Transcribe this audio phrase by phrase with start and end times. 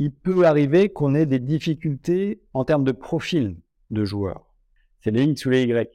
[0.00, 3.56] il peut arriver qu'on ait des difficultés en termes de profil
[3.90, 4.46] de joueurs.
[5.00, 5.90] C'est les X ou les Y.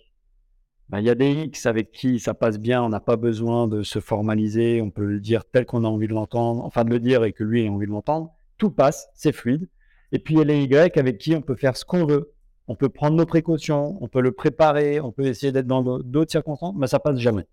[0.89, 3.65] Ben, il y a des X avec qui ça passe bien, on n'a pas besoin
[3.65, 6.89] de se formaliser, on peut le dire tel qu'on a envie de l'entendre, enfin de
[6.89, 8.33] le dire et que lui ait envie de l'entendre.
[8.57, 9.69] Tout passe, c'est fluide.
[10.11, 12.33] Et puis il y a les Y avec qui on peut faire ce qu'on veut,
[12.67, 16.31] on peut prendre nos précautions, on peut le préparer, on peut essayer d'être dans d'autres
[16.31, 17.47] circonstances, mais ça passe jamais.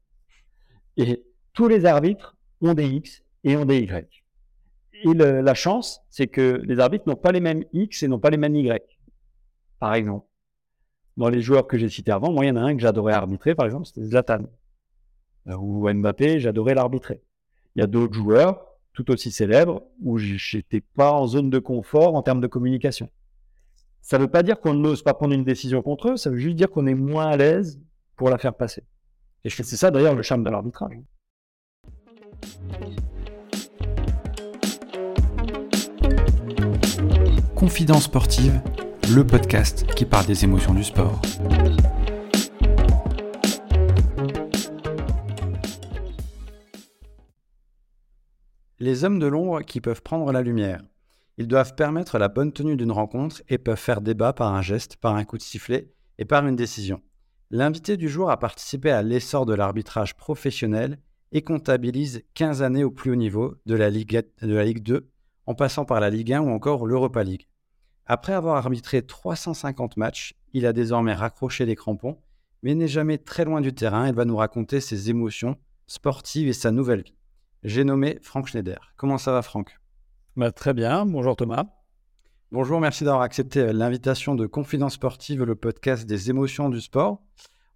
[0.96, 1.22] Et
[1.52, 4.19] tous les arbitres ont des X et ont des Y.
[5.04, 8.30] Et la chance, c'est que les arbitres n'ont pas les mêmes X et n'ont pas
[8.30, 8.82] les mêmes Y.
[9.78, 10.26] Par exemple,
[11.16, 13.14] dans les joueurs que j'ai cités avant, moi, il y en a un que j'adorais
[13.14, 14.44] arbitrer, par exemple, c'était Zlatan.
[15.48, 17.22] Euh, ou Mbappé, j'adorais l'arbitrer.
[17.74, 22.14] Il y a d'autres joueurs, tout aussi célèbres, où j'étais pas en zone de confort
[22.14, 23.08] en termes de communication.
[24.02, 26.38] Ça ne veut pas dire qu'on n'ose pas prendre une décision contre eux, ça veut
[26.38, 27.80] juste dire qu'on est moins à l'aise
[28.16, 28.84] pour la faire passer.
[29.44, 30.98] Et c'est ça d'ailleurs le charme de l'arbitrage.
[37.60, 38.62] Confidence sportive,
[39.14, 41.20] le podcast qui parle des émotions du sport.
[48.78, 50.80] Les hommes de l'ombre qui peuvent prendre la lumière.
[51.36, 54.96] Ils doivent permettre la bonne tenue d'une rencontre et peuvent faire débat par un geste,
[54.96, 57.02] par un coup de sifflet et par une décision.
[57.50, 60.98] L'invité du jour a participé à l'essor de l'arbitrage professionnel
[61.32, 65.10] et comptabilise 15 années au plus haut niveau de la Ligue, de la Ligue 2
[65.44, 67.49] en passant par la Ligue 1 ou encore l'Europa League.
[68.12, 72.18] Après avoir arbitré 350 matchs, il a désormais raccroché les crampons,
[72.64, 74.08] mais n'est jamais très loin du terrain.
[74.08, 77.14] Il va nous raconter ses émotions sportives et sa nouvelle vie.
[77.62, 78.94] J'ai nommé Franck Schneider.
[78.96, 79.78] Comment ça va, Franck
[80.34, 81.06] bah, Très bien.
[81.06, 81.66] Bonjour, Thomas.
[82.50, 87.22] Bonjour, merci d'avoir accepté euh, l'invitation de Confidence Sportive, le podcast des émotions du sport.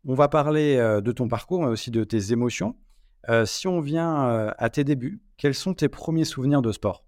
[0.05, 2.75] On va parler euh, de ton parcours, mais aussi de tes émotions.
[3.29, 7.05] Euh, si on vient à tes débuts, quels sont tes premiers souvenirs de sport?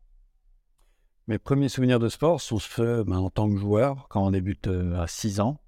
[1.28, 4.68] Mes premiers souvenirs de sport sont ceux ben, en tant que joueur, quand on débute
[4.68, 5.60] euh, à 6 ans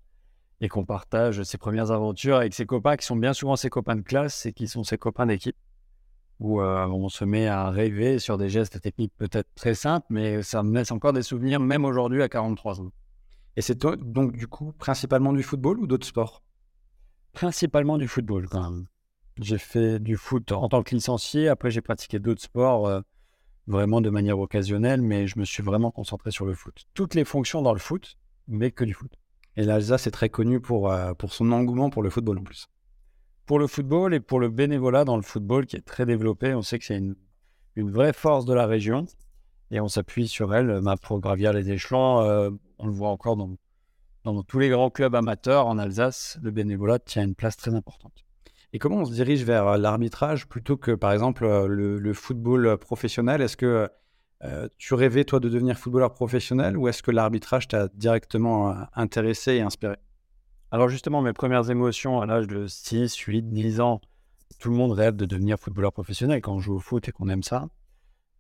[0.61, 3.97] et qu'on partage ses premières aventures avec ses copains qui sont bien souvent ses copains
[3.97, 5.57] de classe et qui sont ses copains d'équipe,
[6.41, 10.43] où euh, on se met à rêver sur des gestes techniques peut-être très simples, mais
[10.43, 12.93] ça me laisse encore des souvenirs, même aujourd'hui à 43 ans.
[13.57, 16.45] Et c'est donc du coup principalement du football ou d'autres sports?
[17.33, 18.87] Principalement du football quand même.
[19.41, 22.87] J'ai fait du foot en tant que licencié, après j'ai pratiqué d'autres sports.
[22.87, 23.01] Euh,
[23.69, 26.87] vraiment de manière occasionnelle, mais je me suis vraiment concentré sur le foot.
[26.95, 28.17] Toutes les fonctions dans le foot,
[28.49, 29.13] mais que du foot.
[29.57, 32.69] Et l'Alsace est très connue pour, euh, pour son engouement pour le football en plus.
[33.45, 36.63] Pour le football et pour le bénévolat dans le football qui est très développé, on
[36.63, 37.17] sait que c'est une,
[37.77, 39.07] une, vraie force de la région
[39.71, 42.21] et on s'appuie sur elle euh, pour gravir les échelons.
[42.21, 43.55] Euh, on le voit encore dans,
[44.25, 48.25] dans tous les grands clubs amateurs en Alsace, le bénévolat tient une place très importante.
[48.73, 52.67] Et comment on se dirige vers euh, l'arbitrage plutôt que, par exemple, euh, le, football
[52.67, 53.41] euh, professionnel?
[53.41, 53.89] Est-ce que
[54.77, 59.63] tu rêvais, toi, de devenir footballeur professionnel ou est-ce que l'arbitrage t'a directement intéressé et
[59.63, 59.97] inspiré?
[60.71, 64.01] Alors, justement, mes premières émotions à l'âge de 6, 8, 10 ans,
[64.61, 67.29] tout le monde rêve de devenir footballeur professionnel quand on joue au foot et qu'on
[67.29, 67.69] aime ça.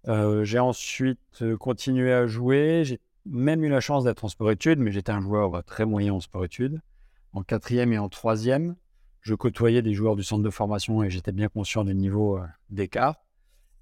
[0.07, 2.85] j'ai ensuite continué à jouer.
[2.85, 6.21] J'ai même eu la chance d'être en sport-études, mais j'étais un joueur très moyen en
[6.21, 6.81] sport-études.
[7.33, 8.77] En quatrième et en troisième,
[9.29, 12.47] je côtoyais des joueurs du centre de formation et j'étais bien conscient du niveau euh,
[12.71, 13.17] d'écart.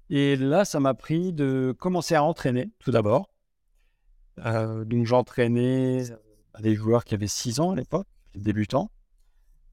[0.09, 3.29] Et là, ça m'a pris de commencer à entraîner tout d'abord.
[4.45, 6.03] Euh, donc j'entraînais
[6.59, 8.91] des joueurs qui avaient 6 ans à l'époque, débutants.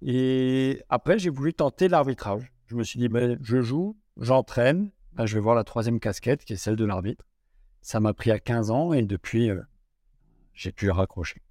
[0.01, 2.53] Et après, j'ai voulu tenter l'arbitrage.
[2.67, 6.45] Je me suis dit, ben, je joue, j'entraîne, ben, je vais voir la troisième casquette
[6.45, 7.25] qui est celle de l'arbitre.
[7.83, 9.61] Ça m'a pris à 15 ans et depuis, euh,
[10.53, 11.43] j'ai pu raccrocher.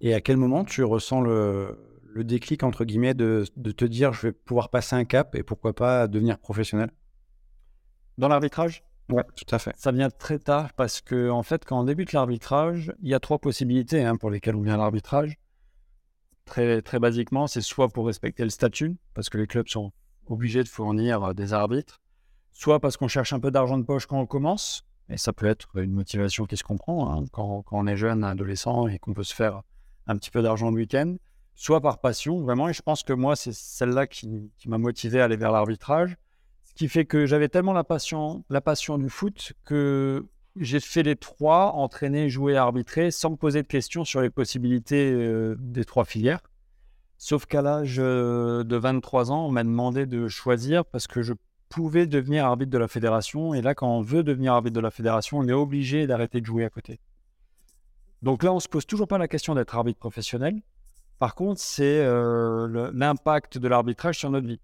[0.00, 1.76] Et à quel moment tu ressens le,
[2.12, 5.74] le déclic, entre guillemets, de, te dire je vais pouvoir passer un cap et pourquoi
[5.74, 6.90] pas devenir professionnel
[8.18, 8.84] Dans l'arbitrage?
[9.08, 9.72] Oui, tout à fait.
[9.76, 13.20] Ça vient très tard parce que, en fait, quand on débute l'arbitrage, il y a
[13.20, 15.36] trois possibilités hein, pour lesquelles on vient à l'arbitrage.
[16.44, 19.92] Très, très basiquement, c'est soit pour respecter le statut, parce que les clubs sont
[20.26, 22.00] obligés de fournir euh, des arbitres,
[22.52, 25.46] soit parce qu'on cherche un peu d'argent de poche quand on commence, et ça peut
[25.46, 29.12] être une motivation qui se comprend hein, quand, quand, on est jeune, adolescent, et qu'on
[29.12, 29.62] peut se faire
[30.06, 31.16] un petit peu d'argent le week-end
[31.60, 32.70] soit par passion, vraiment.
[32.70, 36.16] Et je pense que moi, c'est celle-là qui, m'a motivé à aller vers l'arbitrage.
[36.62, 38.44] Ce qui fait que j'avais tellement la passion,
[38.96, 40.24] du foot que
[40.56, 45.12] j'ai fait les trois, entraîner, jouer, arbitrer, sans me poser de questions sur les possibilités
[45.12, 46.40] euh, des trois filières.
[47.18, 51.34] Sauf qu'à l'âge euh, de 23 ans, on m'a demandé de choisir parce que je
[51.68, 53.52] pouvais devenir arbitre de la fédération.
[53.52, 56.46] Et là, quand on veut devenir arbitre de la fédération, on est obligé d'arrêter de
[56.46, 57.00] jouer à côté.
[58.22, 60.62] Donc là, on se pose toujours pas la question d'être arbitre professionnel.
[61.20, 64.60] Par contre, c'est euh, l'impact de l'arbitrage sur notre vie.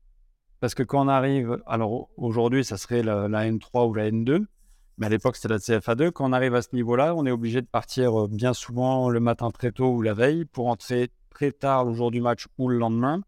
[0.59, 4.47] Parce que quand on arrive, alors aujourd'hui, ça serait la, N3 ou la N2,
[4.97, 6.13] Mais à l'époque, c'était la CFA2.
[6.13, 9.21] Quand on arrive à ce niveau-là, on est obligé de partir euh, bien souvent le
[9.21, 12.71] matin très tôt ou la veille pour entrer très tard le jour du match ou
[12.71, 13.23] le lendemain.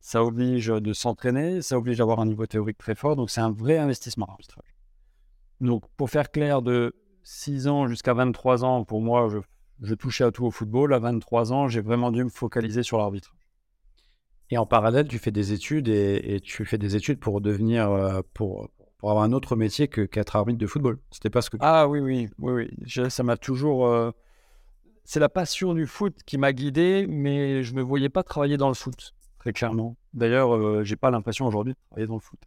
[0.00, 3.16] Ça oblige de s'entraîner, ça oblige d'avoir un niveau théorique très fort.
[3.16, 4.76] Donc, c'est un vrai investissement l'arbitrage.
[5.62, 9.38] Donc, pour faire clair, de 6 ans jusqu'à 23 ans, pour moi, je,
[9.94, 10.94] touchais à tout au football.
[10.94, 13.34] À 23 ans, j'ai vraiment dû me focaliser sur l'arbitrage.
[14.50, 18.22] Et en parallèle, tu fais des études et, tu fais des études pour devenir, euh,
[18.34, 18.70] pour,
[19.02, 20.98] avoir un autre métier que qu'être arbitre de football.
[21.10, 21.58] C'était pas ce que.
[21.60, 23.10] Ah oui, oui, oui, oui.
[23.10, 23.86] ça m'a toujours.
[23.86, 24.10] Euh,
[25.04, 28.68] c'est la passion du foot qui m'a guidé, mais je me voyais pas travailler dans
[28.68, 29.96] le foot, très clairement.
[30.12, 32.38] D'ailleurs, euh, j'ai pas l'impression aujourd'hui de travailler dans le foot.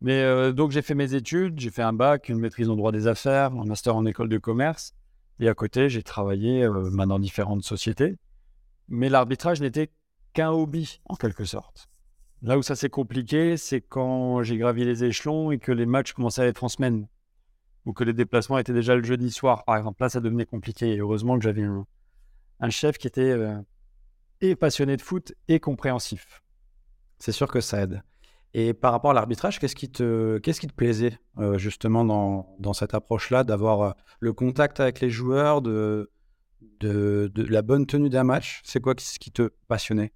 [0.00, 2.92] Mais euh, donc j'ai fait mes études, j'ai fait un bac, une maîtrise en droit
[2.92, 4.94] des affaires, un master en école de commerce,
[5.40, 8.16] et à côté j'ai travaillé bah, dans différentes sociétés.
[8.88, 9.90] Mais l'arbitrage n'était
[10.32, 11.88] qu'un hobby en quelque sorte.
[12.42, 16.12] Là où ça s'est compliqué, c'est quand j'ai gravi les échelons et que les matchs
[16.12, 17.08] commençaient à être en semaine.
[17.86, 20.02] Ou que les déplacements étaient déjà le jeudi soir, par exemple.
[20.02, 20.92] Là, ça devenait compliqué.
[20.92, 21.64] Et heureusement que j'avais
[22.60, 23.58] un, chef qui était euh,
[24.42, 26.42] et passionné de foot et compréhensif.
[27.18, 28.02] C'est sûr que ça aide.
[28.56, 30.38] Et par rapport à l'arbitrage, qu'est-ce qui te,
[30.76, 33.90] plaisait euh, justement dans, cette approche-là, d'avoir euh,
[34.20, 36.08] le contact avec les joueurs, de,
[36.80, 38.62] la bonne tenue d'un match?
[38.64, 40.12] C'est quoi ce qui te passionnait?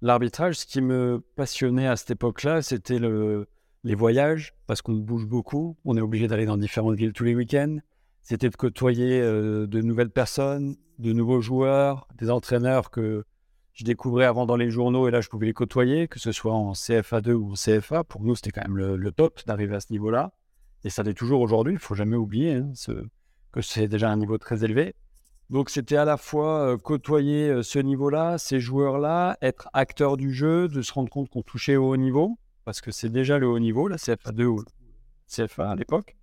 [0.00, 3.48] L'arbitrage, ce qui me passionnait à cette époque-là, c'était le,
[3.82, 7.34] les voyages, parce qu'on bouge beaucoup, on est obligé d'aller dans différentes villes tous les
[7.34, 7.78] week-ends.
[8.22, 13.24] C'était de côtoyer euh, de nouvelles personnes, de nouveaux joueurs, des entraîneurs que
[13.74, 16.54] je découvrais avant dans les journaux et là je pouvais les côtoyer, que ce soit
[16.54, 18.04] en CFA2 ou en CFA.
[18.04, 20.32] Pour nous, c'était quand même le, top d'arriver à ce niveau-là.
[20.84, 22.72] Et ça l'est toujours aujourd'hui, il ne faut jamais oublier hein,
[23.52, 24.94] que c'est déjà un niveau très élevé.
[25.50, 30.80] Donc c'était à la fois côtoyer ce niveau-là, ces joueurs-là, être acteur du jeu, de
[30.80, 33.88] se rendre compte qu'on touchait au haut niveau, parce que c'est déjà le haut niveau,
[33.88, 34.64] la CFA2 ou
[35.28, 36.16] CFA à l'époque.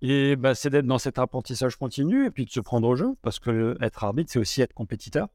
[0.00, 3.14] Et bah, c'est d'être dans cet apprentissage continu et puis de se prendre au jeu,
[3.22, 5.28] parce que être arbitre, c'est aussi être compétiteur.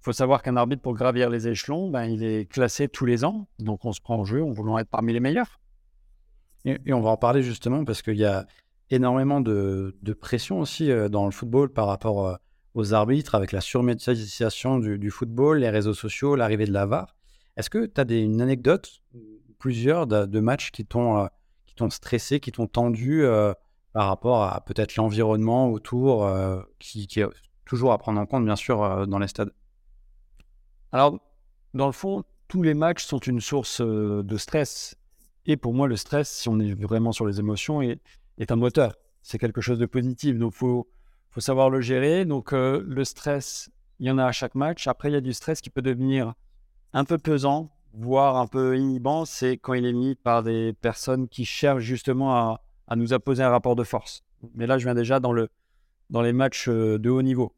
[0.00, 3.22] Il faut savoir qu'un arbitre, pour gravir les échelons, ben, il est classé tous les
[3.22, 5.60] ans, donc on se prend au jeu en voulant être parmi les meilleurs.
[6.64, 8.46] Et, on va en parler justement parce qu'il y a
[8.88, 12.38] énormément de, pression aussi dans le football par rapport
[12.74, 17.14] aux arbitres avec la surmédiatisation du, football, les réseaux sociaux, l'arrivée de la VAR.
[17.58, 19.02] Est-ce que tu as une anecdote,
[19.58, 21.28] plusieurs de, matchs qui t'ont
[21.66, 23.22] qui t'ont stressé, qui t'ont tendu
[23.92, 26.26] par rapport à peut-être l'environnement autour,
[26.78, 27.26] qui, est
[27.66, 29.52] toujours à prendre en compte, bien sûr, dans les stades?
[30.92, 31.18] Alors,
[31.74, 34.96] dans le fond, tous les matchs sont une source de stress.
[35.46, 38.00] Et pour moi, le stress, si on est vraiment sur les émotions, est,
[38.50, 38.94] un moteur.
[39.22, 40.38] C'est quelque chose de positif.
[40.38, 40.86] Donc, il faut,
[41.38, 42.24] savoir le gérer.
[42.24, 44.86] Donc, euh, le stress, il y en a à chaque match.
[44.86, 46.34] Après, il y a du stress qui peut devenir
[46.92, 49.24] un peu pesant, voire un peu inhibant.
[49.24, 52.34] C'est quand il est mis par des personnes qui cherchent justement
[52.88, 54.24] à, nous imposer un rapport de force.
[54.54, 55.32] Mais là, je viens déjà dans
[56.22, 57.54] les matchs euh, de haut niveau.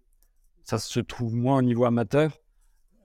[0.64, 2.41] Ça se trouve moins au niveau amateur.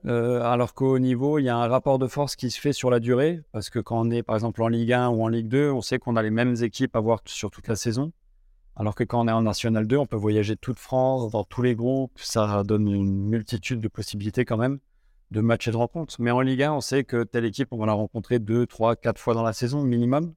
[0.06, 2.90] Euh, alors qu'au niveau, il y a un rapport de force qui se fait sur
[2.90, 5.48] la durée, parce que quand on est par exemple en Ligue 1 ou en Ligue
[5.48, 8.12] 2, on sait qu'on a les mêmes équipes à voir sur toute la saison.
[8.76, 11.64] Alors que quand on est en National 2, on peut voyager toute France, dans tous
[11.64, 14.80] les groupes, ça donne une multitude de possibilités quand même
[15.32, 16.16] de matchs et de rencontres.
[16.20, 18.96] Mais en Ligue 1, on sait que telle équipe, on va la rencontrer deux, trois,
[18.96, 20.34] quatre fois dans la saison minimum,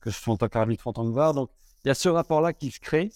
[0.00, 1.34] que ce soit en tant qu'arbitre, en tant que VAR.
[1.34, 1.50] Donc
[1.84, 3.10] il y a ce rapport-là qui se crée.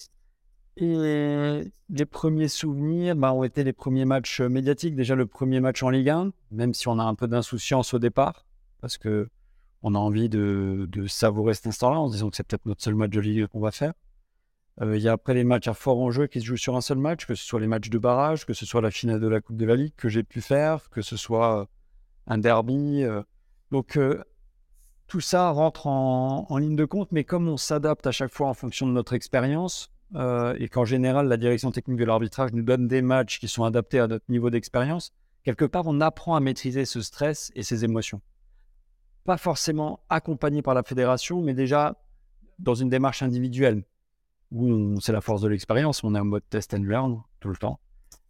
[0.78, 4.96] Et les premiers souvenirs bah, ont été les premiers matchs euh, médiatiques.
[4.96, 7.98] Déjà le premier match en Ligue 1, même si on a un peu d'insouciance au
[7.98, 8.46] départ,
[8.80, 9.28] parce que
[9.82, 12.94] on a envie de, savourer cet instant-là en se disant que c'est peut-être notre seul
[12.94, 13.92] match de Ligue qu'on va faire.
[14.80, 16.80] Euh, il y a après les matchs à fort enjeu qui se jouent sur un
[16.80, 19.26] seul match, que ce soit les matchs de barrage, que ce soit la finale de
[19.26, 21.64] la Coupe de la Ligue que j'ai pu faire, que ce soit euh,
[22.28, 23.04] un derby.
[23.72, 23.98] Donc
[25.08, 28.48] tout ça rentre en, en, ligne de compte, mais comme on s'adapte à chaque fois
[28.48, 32.62] en fonction de notre expérience, euh, et qu'en général, la direction technique de l'arbitrage nous
[32.62, 36.40] donne des matchs qui sont adaptés à notre niveau d'expérience, quelque part, on apprend à
[36.40, 38.20] maîtriser ce stress et ces émotions.
[39.24, 41.96] Pas forcément accompagné par la fédération, mais déjà
[42.58, 43.84] dans une démarche individuelle,
[44.50, 47.56] où c'est la force de l'expérience, on est en mode test and learn tout le
[47.56, 47.80] temps.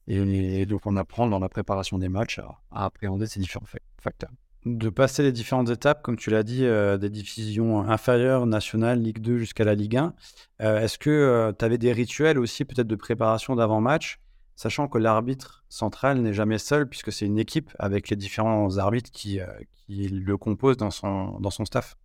[0.07, 3.67] Et, donc, on apprend dans la préparation des matchs à appréhender ces différents
[3.99, 4.31] facteurs
[4.65, 9.19] de passer les différentes étapes, comme tu l'as dit, euh, des divisions inférieures, nationales, Ligue
[9.19, 10.15] 2 jusqu'à la Ligue 1.
[10.61, 14.21] Euh, est-ce que euh, tu avais des rituels aussi peut-être de préparation d'avant-match,
[14.55, 19.11] sachant que l'arbitre central n'est jamais seul, puisque c'est une équipe avec les différents arbitres
[19.11, 19.41] qui,
[19.87, 21.97] qui le composent dans son, dans son staff?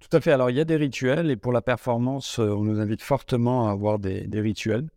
[0.00, 0.32] Tout à fait.
[0.32, 3.72] Alors, il y a des rituels, et pour la performance, on nous invite fortement à
[3.72, 4.88] avoir des, rituels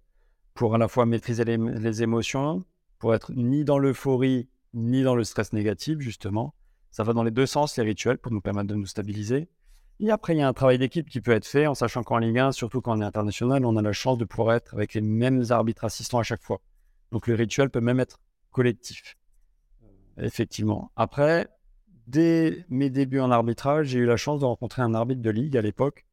[0.56, 2.66] pour à la fois maîtriser les, les émotions,
[2.98, 6.54] pour être ni dans l'euphorie, ni dans le stress négatif, justement.
[6.92, 9.50] Ça va dans les deux sens, les rituels, pour nous permettre de nous stabiliser.
[10.02, 12.20] Et après, il y a un travail d'équipe qui peut être fait en sachant qu'en
[12.20, 14.94] Ligue 1, surtout quand on est international, on a la chance de pouvoir être avec
[14.94, 16.62] les mêmes arbitres assistants à chaque fois.
[17.12, 18.20] Donc le rituel peut même être
[18.52, 19.18] collectif.
[20.18, 20.92] Effectivement.
[20.96, 21.50] Après,
[22.08, 25.58] dès mes débuts en arbitrage, j'ai eu la chance de rencontrer un arbitre de ligue
[25.58, 26.06] à l'époque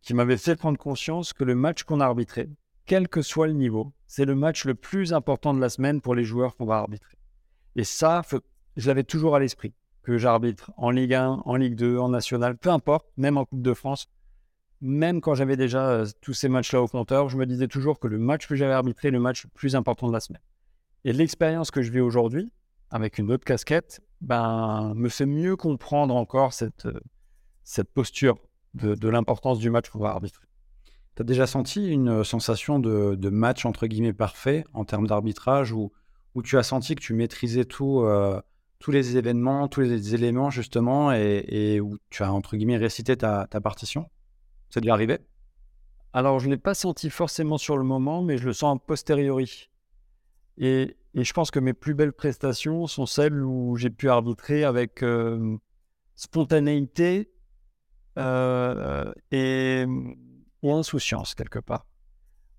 [0.00, 2.50] qui m'avait fait prendre conscience que le match qu'on arbitrait,
[2.86, 6.14] quel que soit le niveau, c'est le match le plus important de la semaine pour
[6.14, 7.16] les joueurs qu'on va arbitrer.
[7.76, 8.22] Et ça,
[8.76, 12.56] je l'avais toujours à l'esprit, que j'arbitre en Ligue 1, en Ligue 2, en National,
[12.56, 14.08] peu importe, même en Coupe de France,
[14.80, 18.06] même quand j'avais déjà euh, tous ces matchs-là au compteur, je me disais toujours que
[18.06, 20.42] le match que j'avais arbitré est le match le plus important de la semaine.
[21.04, 22.52] Et l'expérience que je vis aujourd'hui,
[22.90, 27.00] avec une autre casquette, ben, me fait mieux comprendre encore cette, euh,
[27.62, 28.36] cette posture
[28.74, 30.44] de, l'importance du match qu'on va arbitrer.
[31.16, 35.72] Tu as déjà senti une euh, sensation de, match entre guillemets parfait en termes d'arbitrage
[35.72, 35.92] où,
[36.34, 38.40] où tu as senti que tu maîtrisais tout, euh,
[38.78, 43.46] tous les événements, tous les éléments justement et, où tu as entre guillemets récité ta,
[43.62, 44.08] partition?
[44.70, 45.18] C'est déjà arrivé?
[46.12, 48.84] Alors je ne l'ai pas senti forcément sur le moment, mais je le sens a
[48.84, 49.68] posteriori.
[50.58, 54.62] Et, et, je pense que mes plus belles prestations sont celles où j'ai pu arbitrer
[54.62, 55.56] avec euh,
[56.14, 57.30] spontanéité
[58.18, 59.84] euh, et,
[60.62, 61.86] insouciance quelque part.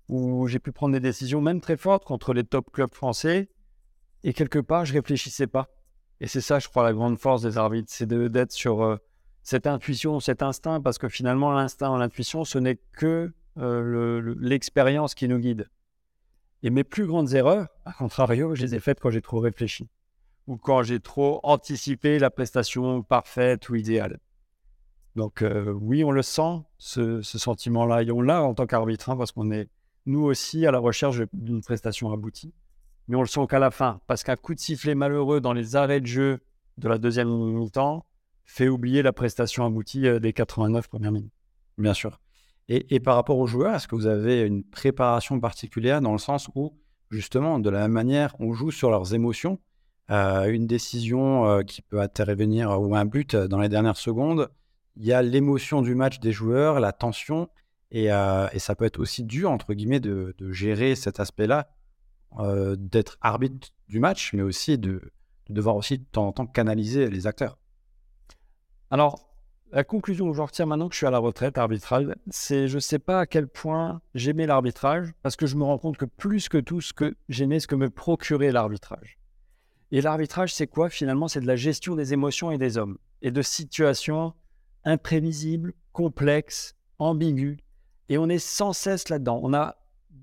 [0.08, 3.48] Où j'ai pu prendre des décisions même très fortes contre les top clubs français.
[4.26, 5.70] Et quelque part, je réfléchissais pas.
[6.20, 8.96] Et c'est ça, je crois, la grande force des arbitres, c'est d'être sur euh,
[9.44, 15.38] cette intuition, cet instinct, parce que finalement, l'instinct, l'intuition, ce n'est que l'expérience qui nous
[15.38, 15.70] guide.
[16.64, 19.88] Et mes plus grandes erreurs, à contrario, je les ai faites quand j'ai trop réfléchi
[20.48, 24.18] ou quand j'ai trop anticipé la prestation parfaite ou idéale.
[25.14, 29.16] Donc euh, oui, on le sent, ce, sentiment-là, et on l'a en tant qu'arbitre, hein,
[29.16, 29.68] parce qu'on est
[30.04, 32.52] nous aussi à la recherche d'une prestation aboutie.
[33.08, 35.76] Mais on le sent qu'à la fin, parce qu'un coup de sifflet malheureux dans les
[35.76, 36.40] arrêts de jeu
[36.78, 38.04] de la deuxième mi-temps
[38.44, 41.32] fait oublier la prestation aboutie euh, des 89 premières minutes.
[41.78, 42.20] Bien sûr.
[42.68, 46.50] Et, par rapport aux joueurs, est-ce que vous avez une préparation particulière dans le sens
[46.56, 46.76] où,
[47.12, 49.60] justement, de la même manière, on joue sur leurs émotions
[50.10, 54.50] euh, Une décision euh, qui peut intervenir ou un but dans les dernières secondes,
[54.96, 57.48] il y a l'émotion du match des joueurs, la tension,
[57.92, 61.68] et, ça peut être aussi dur, entre guillemets, de, gérer cet aspect-là,
[62.76, 65.00] d'être arbitre du match, mais aussi de,
[65.48, 67.58] de, devoir aussi de temps en temps canaliser les acteurs.
[68.90, 69.26] Alors,
[69.72, 72.76] la conclusion que je retire maintenant que je suis à la retraite arbitrale, c'est je
[72.76, 76.04] ne sais pas à quel point j'aimais l'arbitrage, parce que je me rends compte que
[76.04, 79.18] plus que tout, ce que j'aimais, ce que me procurait l'arbitrage.
[79.92, 80.88] Et l'arbitrage, c'est quoi?
[80.88, 84.34] Finalement C'est de la gestion des émotions et des hommes, et de situations
[84.84, 87.58] imprévisibles, complexes, ambiguës.
[88.08, 89.40] Et on est sans cesse là-dedans.
[89.42, 89.76] On a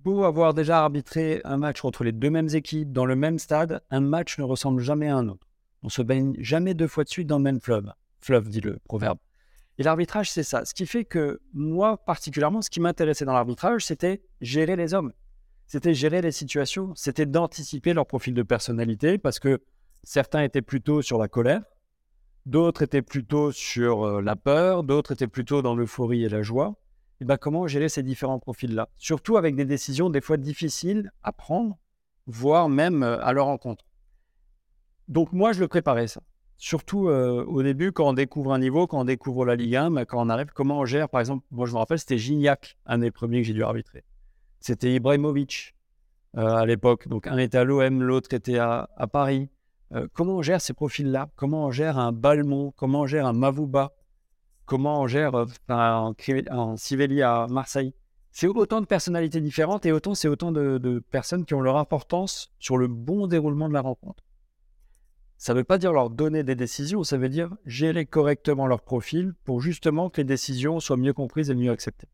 [0.03, 3.81] beau avoir déjà arbitré un match entre les deux mêmes équipes, dans le même stade,
[3.89, 5.47] un match ne ressemble jamais à un autre.
[5.81, 7.91] On se baigne jamais deux fois de suite dans le même fleuve.
[8.19, 9.17] Fleuve, dit le proverbe.
[9.77, 10.65] Et l'arbitrage, c'est ça.
[10.65, 15.13] Ce qui fait que moi, particulièrement, ce qui m'intéressait dans l'arbitrage, c'était gérer les hommes.
[15.67, 16.93] C'était gérer les situations.
[16.95, 19.61] C'était d'anticiper leur profil de personnalité parce que
[20.03, 21.63] certains étaient plutôt sur la colère,
[22.45, 26.75] d'autres étaient plutôt sur euh, la peur, d'autres étaient plutôt dans l'euphorie et la joie.
[27.21, 28.89] Et ben, comment gérer ces différents profils-là?
[28.97, 31.77] Surtout avec des décisions des fois difficiles à prendre,
[32.27, 33.85] voire même euh, à leur encontre.
[35.07, 36.21] Donc moi, je le préparais ça.
[36.57, 39.89] Surtout euh, au début, quand on découvre un niveau, quand on découvre la Ligue 1,
[39.89, 42.77] mais quand on arrive, comment on gère, par exemple, moi je me rappelle, c'était Gignac,
[42.85, 44.03] un des premiers que j'ai dû arbitrer.
[44.59, 45.75] C'était Ibrahimovic
[46.37, 47.07] euh, à l'époque.
[47.09, 49.49] Donc un était à l'OM, l'autre était à, Paris.
[49.93, 51.29] Euh, comment on gère ces profils-là?
[51.35, 52.71] Comment on gère un Balmont?
[52.77, 53.91] Comment on gère un Mavouba?
[54.65, 55.35] Comment on gère
[55.69, 56.13] un,
[56.49, 57.93] un Sivelli à Marseille
[58.31, 62.51] C'est autant de personnalités différentes et autant c'est autant de personnes qui ont leur importance
[62.59, 64.23] sur le bon déroulement de la rencontre.
[65.43, 68.81] Ça ne veut pas dire leur donner des décisions, ça veut dire gérer correctement leur
[68.81, 72.07] profil pour justement que les décisions soient mieux comprises et mieux acceptées.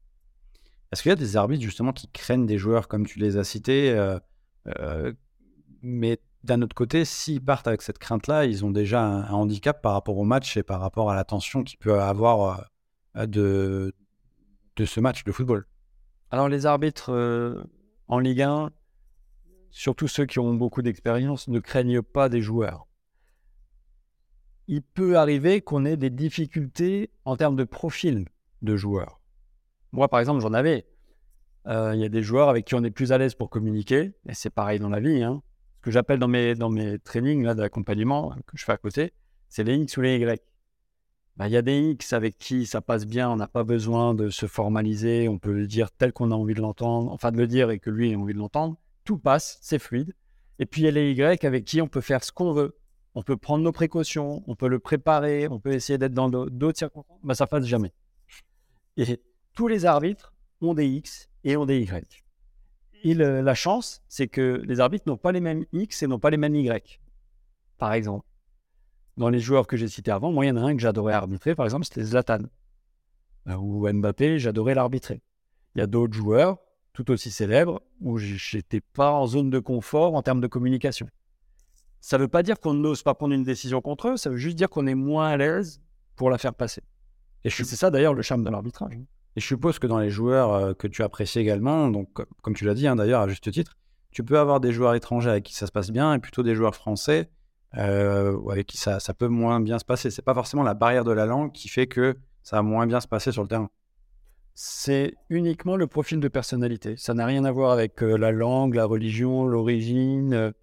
[0.92, 3.44] Est-ce qu'il y a des arbitres justement qui craignent des joueurs comme tu les as
[3.44, 4.18] cités euh,
[4.80, 5.14] euh,
[5.84, 9.94] Mais d'un autre côté, s'ils partent avec cette crainte-là, ils ont déjà un, handicap par
[9.94, 12.66] rapport au match et par rapport à la tension qu'il peut avoir
[13.16, 13.94] euh, de,
[14.84, 15.66] ce match de football.
[16.32, 17.68] Alors les arbitres
[18.08, 18.70] en Ligue 1,
[19.72, 22.90] surtout ceux qui ont beaucoup d'expérience, ne craignent pas des joueurs
[24.70, 28.28] il peut arriver qu'on ait des difficultés en termes de profil
[28.62, 29.20] de joueurs.
[29.92, 30.86] Moi, par exemple, j'en avais.
[31.66, 34.14] Euh, il y a des joueurs avec qui on est plus à l'aise pour communiquer,
[34.28, 35.24] et c'est pareil dans la vie.
[35.24, 35.42] Hein.
[35.80, 39.14] Ce que j'appelle dans mes, dans mes trainings d'accompagnement que je fais à côté,
[39.48, 40.44] c'est les X ou les Y.
[41.38, 44.14] Bah, il y a des X avec qui ça passe bien, on n'a pas besoin
[44.14, 47.38] de se formaliser, on peut le dire tel qu'on a envie de l'entendre, enfin de
[47.38, 48.76] le dire et que lui a envie de l'entendre.
[49.06, 50.14] Tout passe, c'est fluide.
[50.60, 52.78] Et puis il y a les Y avec qui on peut faire ce qu'on veut,
[53.16, 56.78] on peut prendre nos précautions, on peut le préparer, on peut essayer d'être dans d'autres
[56.78, 57.94] circonstances, mais ça passe jamais.
[58.98, 59.22] Et
[59.56, 62.26] tous les arbitres ont des X et ont des Y.
[63.04, 66.30] Et la chance, c'est que les arbitres n'ont pas les mêmes X et n'ont pas
[66.30, 67.00] les mêmes Y.
[67.78, 68.26] Par exemple,
[69.18, 71.14] dans les joueurs que j'ai cités avant, moi, il y en a un que j'adorais
[71.14, 72.44] arbitrer, par exemple, c'était Zlatan.
[73.48, 75.22] Euh, ou Mbappé, j'adorais l'arbitrer.
[75.76, 76.58] Il y a d'autres joueurs,
[76.94, 81.08] tout aussi célèbres, où j'étais pas en zone de confort en termes de communication.
[82.02, 84.38] Ça ne veut pas dire qu'on n'ose pas prendre une décision contre eux, ça veut
[84.38, 85.82] juste dire qu'on est moins à l'aise
[86.16, 86.82] pour la faire passer.
[87.44, 89.00] Et c'est ça d'ailleurs le charme de l'arbitrage.
[89.36, 92.10] Et je suppose que dans les joueurs euh, que tu apprécies également, donc
[92.42, 93.78] comme tu l'as dit hein, d'ailleurs à juste titre,
[94.12, 96.56] tu peux avoir des joueurs étrangers avec qui ça se passe bien et plutôt des
[96.56, 97.30] joueurs français
[97.78, 100.10] euh, avec qui ça, peut moins bien se passer.
[100.10, 103.00] C'est pas forcément la barrière de la langue qui fait que ça va moins bien
[103.00, 103.70] se passer sur le terrain.
[104.56, 106.98] C'est uniquement le profil de personnalité.
[106.98, 110.54] Ça n'a rien à voir avec euh, la langue, la religion, l'origine,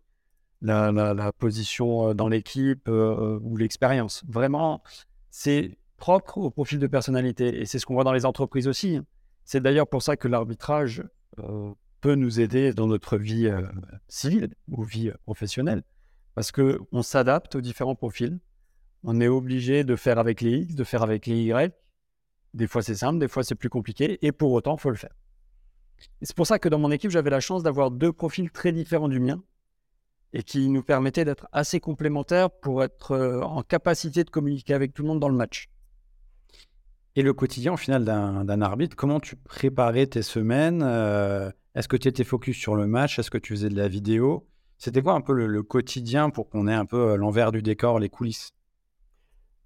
[0.61, 4.25] la, position dans l'équipe ou l'expérience.
[4.27, 4.83] Vraiment,
[5.31, 7.61] c'est propre au profil de personnalité.
[7.61, 9.01] Et c'est ce qu'on voit dans les entreprises aussi.
[9.45, 11.05] C'est d'ailleurs pour ça que l'arbitrage
[11.39, 13.63] euh, peut nous aider dans notre vie euh,
[14.09, 15.83] civile ou vie professionnelle.
[16.35, 18.39] Parce qu'on s'adapte aux différents profils.
[19.05, 21.73] On est obligé de faire avec les X, de faire avec les Y.
[22.55, 24.19] Des fois c'est simple, des fois c'est plus compliqué.
[24.27, 25.15] Et pour autant, il faut le faire.
[26.23, 29.09] c'est pour ça que dans mon équipe, j'avais la chance d'avoir deux profils très différents
[29.09, 29.43] du mien
[30.33, 34.93] et qui nous permettaient d'être assez complémentaires pour être euh, en capacité de communiquer avec
[34.93, 35.69] tout le monde dans le match.
[37.17, 41.97] Et le quotidien, au final, d'un arbitre, comment tu préparais tes semaines euh, Est-ce que
[41.97, 44.47] tu étais focus sur le match Est-ce que tu faisais de la vidéo?
[44.77, 47.99] C'était quoi un peu le, quotidien pour qu'on ait un peu euh, l'envers du décor,
[48.01, 48.53] les coulisses?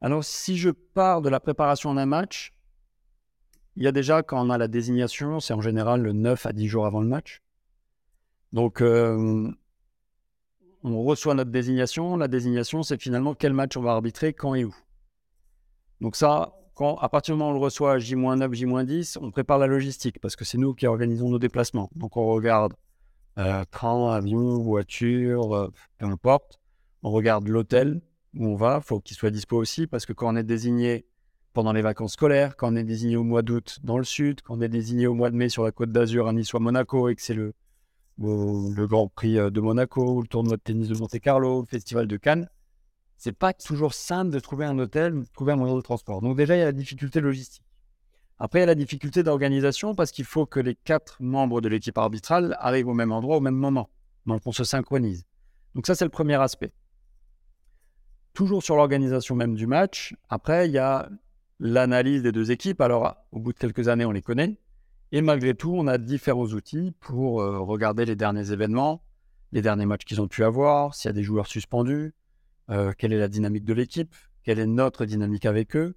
[0.01, 2.55] Alors, si je pars de la préparation d'un match,
[3.75, 6.53] il y a déjà, quand on a la désignation, c'est en général le 9 à
[6.53, 7.43] 10 jours avant le match.
[8.53, 9.51] Donc, euh,
[10.85, 12.17] on reçoit notre désignation.
[12.17, 14.75] La désignation, c'est finalement quel match on va arbitrer, quand et où.
[16.01, 19.67] Donc ça, à partir du moment où on le reçoit J-9, J-10, on prépare la
[19.67, 21.91] logistique parce que c'est nous qui organisons nos déplacements.
[21.95, 22.75] Donc on regarde
[23.39, 26.59] euh, train, avion, voiture, euh, peu importe.
[27.03, 28.01] On regarde l'hôtel
[28.35, 31.07] où on va, il faut qu'il soit dispo aussi parce que quand on est désigné
[31.53, 34.57] pendant les vacances scolaires, quand on est désigné au mois d'août dans le sud, quand
[34.57, 36.61] on est désigné au mois de mai sur la côte d'Azur à Nice ou à
[36.61, 37.53] Monaco et que c'est le,
[38.19, 42.17] le Grand Prix euh, de Monaco, le tournoi de tennis de Monte-Carlo, le Festival de
[42.17, 42.49] Cannes,
[43.21, 46.23] c'est pas toujours simple de trouver un hôtel, de trouver un moyen de transport.
[46.23, 47.63] Donc déjà, il y a la difficulté logistique.
[48.39, 51.69] Après, il y a la difficulté d'organisation parce qu'il faut que les quatre membres de
[51.69, 53.91] l'équipe arbitrale arrivent au même endroit au même moment.
[54.25, 55.27] Donc on se synchronise.
[55.75, 56.73] Donc ça, c'est le premier aspect.
[58.33, 60.15] Toujours sur l'organisation même du match.
[60.31, 61.11] Après, il y a
[61.59, 62.81] l'analyse des deux équipes.
[62.81, 64.59] Alors, au bout de quelques années, on les connaît.
[65.13, 69.03] Et malgré tout, on a différents outils pour euh, regarder les derniers événements,
[69.53, 72.15] les derniers matchs qu'ils ont pu avoir, s'il y a des joueurs suspendus,
[72.71, 75.97] euh, quelle est la dynamique de l'équipe, quelle est notre dynamique avec eux?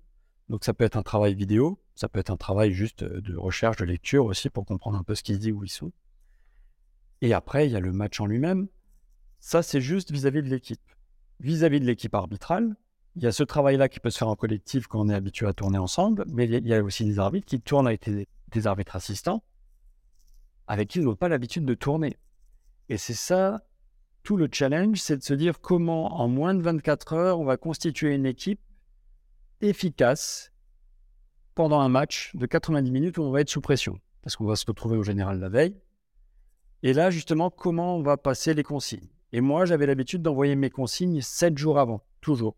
[0.49, 3.36] Donc ça peut être un travail vidéo, ça peut être un travail juste euh, de
[3.36, 5.91] recherche, de lecture aussi pour comprendre un peu ce qu'ils disent, où ils sont.
[7.21, 8.67] Et après, il y a le match en lui-même.
[9.39, 10.81] Ça, c'est juste vis-à-vis de l'équipe.
[11.39, 12.75] Vis-à-vis de l'équipe arbitrale,
[13.15, 15.47] il y a ce travail-là qui peut se faire en collectif quand on est habitué
[15.47, 18.67] à tourner ensemble, mais il y a aussi des arbitres qui tournent avec des, des
[18.67, 19.43] arbitres assistants
[20.67, 22.17] avec qui ils n'ont pas l'habitude de tourner.
[22.89, 23.62] Et c'est ça
[24.23, 27.57] tout le challenge, c'est de se dire comment en moins de 24 heures, on va
[27.57, 28.62] constituer une équipe
[29.62, 30.51] efficace
[31.55, 34.55] pendant un match de 90 minutes où on va être sous pression, parce qu'on va
[34.55, 35.75] se retrouver au général la veille.
[36.81, 40.69] Et là, justement, comment on va passer les consignes Et moi, j'avais l'habitude d'envoyer mes
[40.69, 42.55] consignes 7 jours avant, toujours,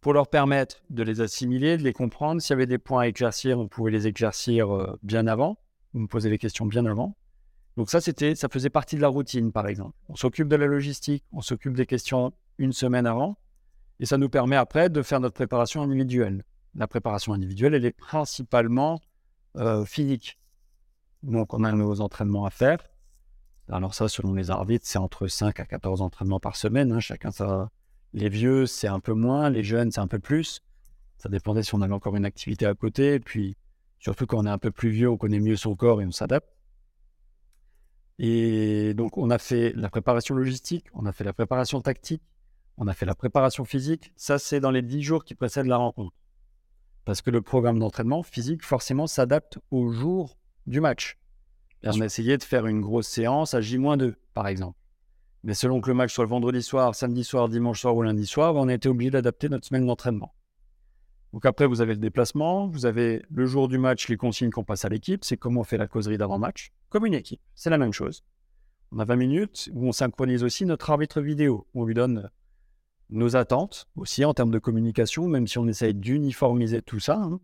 [0.00, 2.40] pour leur permettre de les assimiler, de les comprendre.
[2.40, 5.58] S'il y avait des points à éclaircir, on pouvait les éclaircir euh, bien avant,
[5.94, 7.16] on me posait les questions bien avant.
[7.76, 9.94] Donc ça, c'était, ça faisait partie de la routine, par exemple.
[10.08, 13.36] On s'occupe de la logistique, on s'occupe des questions une semaine avant,
[14.00, 16.44] et ça nous permet après de faire notre préparation individuelle.
[16.74, 19.00] La préparation individuelle, elle est principalement
[19.56, 20.38] euh, physique.
[21.22, 22.78] Donc on a nos entraînements à faire.
[23.68, 26.92] Alors ça, selon les arbitres, c'est entre 5 à 14 entraînements par semaine.
[26.92, 27.00] Hein.
[27.00, 27.70] Chacun ça.
[28.12, 29.50] Les vieux, c'est un peu moins.
[29.50, 30.60] Les jeunes, c'est un peu plus.
[31.18, 33.14] Ça dépendait si on avait encore une activité à côté.
[33.14, 33.56] Et puis,
[33.98, 36.12] surtout quand on est un peu plus vieux, on connaît mieux son corps et on
[36.12, 36.55] s'adapte.
[38.18, 42.22] Et donc, on a fait la préparation logistique, on a fait la préparation tactique,
[42.78, 44.12] on a fait la préparation physique.
[44.16, 46.14] Ça, c'est dans les dix jours qui précèdent la rencontre.
[47.04, 51.18] Parce que le programme d'entraînement physique, forcément, s'adapte au jour du match.
[51.84, 54.78] on a essayé de faire une grosse séance à J-2, par exemple.
[55.44, 58.26] Mais selon que le match soit le vendredi soir, samedi soir, dimanche soir ou lundi
[58.26, 60.34] soir, on a été obligé d'adapter notre semaine d'entraînement.
[61.36, 64.64] Donc après, vous avez le déplacement, vous avez le jour du match, les consignes qu'on
[64.64, 67.42] passe à l'équipe, c'est comment on fait la causerie d'avant-match, comme une équipe.
[67.54, 68.24] C'est la même chose.
[68.90, 72.30] On a 20 minutes où on synchronise aussi notre arbitre vidéo, où on lui donne
[73.10, 77.38] nos attentes aussi en termes de communication, même si on essaye d'uniformiser tout ça, hein,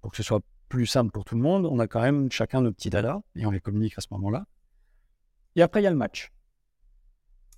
[0.00, 2.60] pour que ce soit plus simple pour tout le monde, on a quand même chacun
[2.60, 4.46] nos petits dada et on les communique à ce moment-là.
[5.56, 6.30] Et après, il y a le match.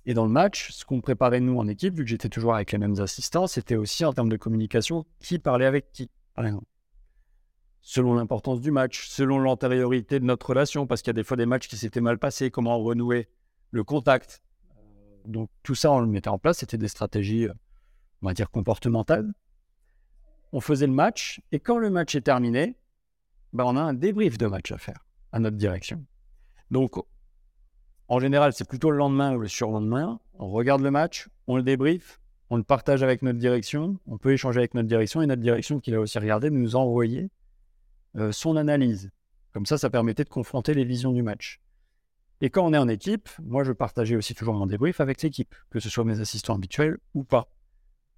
[0.05, 2.71] Et dans le match, ce qu'on préparait nous en équipe, vu que j'étais toujours avec
[2.71, 6.09] les mêmes assistants, c'était aussi en termes de communication qui parlait avec qui.
[7.81, 11.37] Selon l'importance du match, selon l'antériorité de notre relation, parce qu'il y a des fois
[11.37, 13.27] des matchs qui s'étaient mal passés, comment renouer
[13.71, 14.41] le contact.
[15.25, 17.47] Donc tout ça, on le mettait en place, c'était des stratégies,
[18.21, 19.31] on va dire, comportementales.
[20.51, 22.77] On faisait le match, et quand le match est terminé,
[23.53, 26.03] ben, on a un débrief de match à faire à notre direction.
[26.71, 26.95] Donc
[28.11, 30.19] en général, c'est plutôt le lendemain ou le surlendemain.
[30.37, 32.19] On regarde le match, on le débrief,
[32.49, 35.79] on le partage avec notre direction, on peut échanger avec notre direction et notre direction
[35.79, 37.29] qui l'a aussi regardé nous envoyer
[38.17, 39.11] euh, son analyse.
[39.53, 41.61] Comme ça, ça permettait de confronter les visions du match.
[42.41, 45.55] Et quand on est en équipe, moi je partageais aussi toujours mon débrief avec l'équipe,
[45.69, 47.47] que ce soit mes assistants habituels ou pas,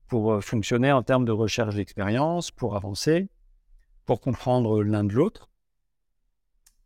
[0.08, 3.30] pour euh, fonctionner en termes de recherche d'expérience, pour avancer,
[4.06, 5.52] pour comprendre l'un de l'autre.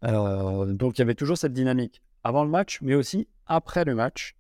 [0.04, 3.96] Euh, donc il y avait toujours cette dynamique avant le match, mais aussi après le
[3.96, 4.36] match,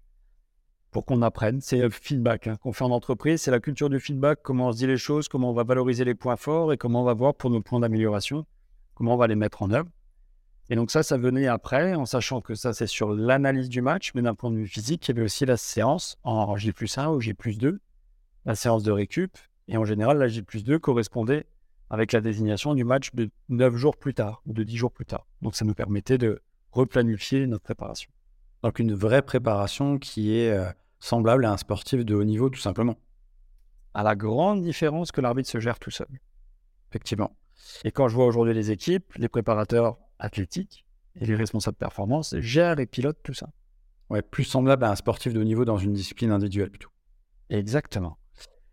[0.91, 1.61] pour qu'on apprenne.
[1.61, 4.71] C'est le feedback hein, qu'on fait en entreprise, c'est la culture du feedback, comment on
[4.73, 7.13] se dit les choses, comment on va valoriser les points forts et comment on va
[7.13, 8.45] voir pour nos points d'amélioration,
[8.93, 9.89] comment on va les mettre en œuvre.
[10.69, 14.11] Et donc ça, ça venait après, en sachant que ça, c'est sur l'analyse du match,
[14.15, 16.97] mais d'un point de vue physique, il y avait aussi la séance en J plus
[16.97, 17.79] 1 ou J plus 2,
[18.43, 19.37] la séance de récup.
[19.69, 21.45] Et en général, la J plus 2 correspondait
[21.89, 25.05] avec la désignation du match de 9 jours plus tard, ou de 10 jours plus
[25.05, 25.25] tard.
[25.41, 28.09] Donc ça nous permettait de replanifier notre préparation.
[28.63, 32.59] Donc une vraie préparation qui est euh, semblable à un sportif de haut niveau, tout
[32.59, 32.95] simplement.
[33.93, 36.07] À la grande différence que l'arbitre se gère tout seul.
[36.89, 37.35] Effectivement.
[37.83, 40.85] Et quand je vois aujourd'hui les équipes, les préparateurs athlétiques
[41.19, 43.49] et les responsables performance gèrent et pilotent tout ça.
[44.09, 46.89] Ouais, plus semblable à un sportif de haut niveau dans une discipline individuelle plutôt.
[47.49, 48.17] Exactement.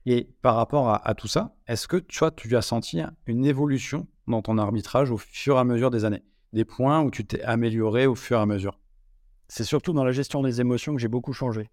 [0.07, 4.07] Et par rapport à, à tout ça, est-ce que toi, tu as senti une évolution
[4.26, 6.22] dans ton arbitrage au fur et à mesure des années?
[6.54, 8.78] Des points où tu t'es amélioré au fur et à mesure
[9.48, 11.68] C'est surtout dans la gestion des émotions que j'ai beaucoup changé.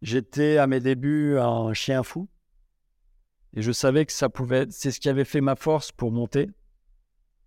[0.00, 2.28] J'étais à mes débuts un chien fou
[3.52, 6.50] et je savais que ça pouvait c'est ce qui avait fait ma force pour monter,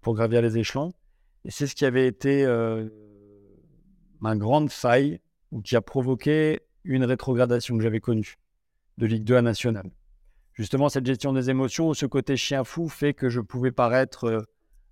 [0.02, 0.92] pour gravir les échelons
[1.46, 2.90] et c'est ce qui avait été euh,
[4.20, 5.20] ma grande faille
[5.52, 8.36] ou qui a provoqué une rétrogradation que j'avais connue
[8.98, 9.90] de Ligue 2 à National.
[10.54, 14.42] Justement, cette gestion des émotions, ce côté chien fou fait que je pouvais paraître euh,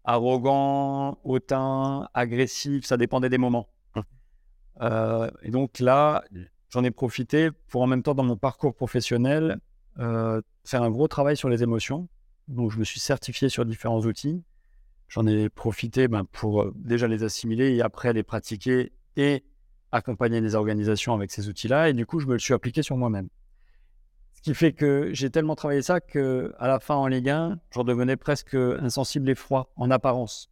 [0.06, 3.70] arrogant, hautain, agressif, ça dépendait des moments.
[3.96, 4.04] Hum.
[4.82, 6.24] Euh, et donc là,
[6.70, 9.60] j'en ai profité pour en même temps dans mon parcours professionnel
[10.00, 12.08] euh, faire un gros travail sur les émotions.
[12.48, 14.44] Donc je me suis certifié sur différents outils.
[15.08, 19.44] J'en ai profité ben, pour euh, déjà les assimiler et après les pratiquer et
[19.92, 21.90] accompagner les organisations avec ces outils-là.
[21.90, 23.30] Et du coup, je me le suis appliqué sur moi-même
[24.46, 27.84] qui fait que j'ai tellement travaillé ça que à la fin en Ligue 1, j'en
[27.84, 30.52] devenais presque insensible et froid en apparence.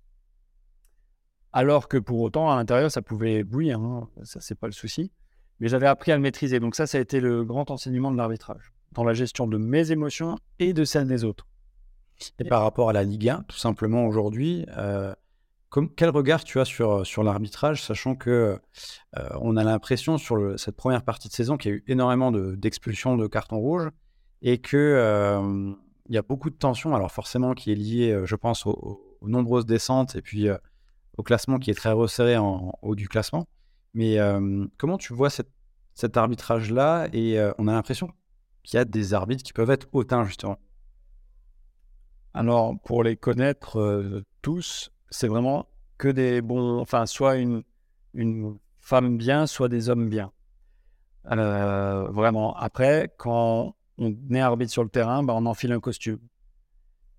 [1.51, 4.09] Alors que pour autant, à l'intérieur, ça pouvait bouillir, hein.
[4.23, 5.11] ça c'est pas le souci.
[5.59, 6.59] Mais j'avais appris à le maîtriser.
[6.59, 9.91] Donc ça, ça a été le grand enseignement de l'arbitrage, dans la gestion de mes
[9.91, 11.45] émotions et de celles des autres.
[12.39, 15.13] Et par rapport à la Ligue 1, tout simplement aujourd'hui, euh,
[15.95, 18.59] quel regard tu as sur, sur l'arbitrage, sachant que
[19.17, 22.31] euh, on a l'impression sur cette première partie de saison qu'il y a eu énormément
[22.31, 23.89] d'expulsions de, cartons rouges
[24.41, 25.73] et que euh,
[26.09, 29.01] il y a beaucoup de tensions, alors forcément qui est lié, euh, je pense, aux,
[29.21, 30.49] nombreuses descentes et puis
[31.17, 33.47] au classement qui est très resserré en, haut du classement.
[33.93, 34.17] Mais
[34.77, 38.09] comment tu vois cet arbitrage-là Et on a l'impression
[38.63, 40.59] qu'il y a des arbitres qui peuvent être hautains, justement?
[42.33, 47.63] Alors, pour les connaître tous, c'est vraiment que des bons, enfin, soit une,
[48.15, 50.31] une femme bien, soit des hommes bien.
[51.31, 52.55] Euh, vraiment.
[52.55, 56.19] Après, quand on est arbitre sur le terrain, bah, on enfile un costume.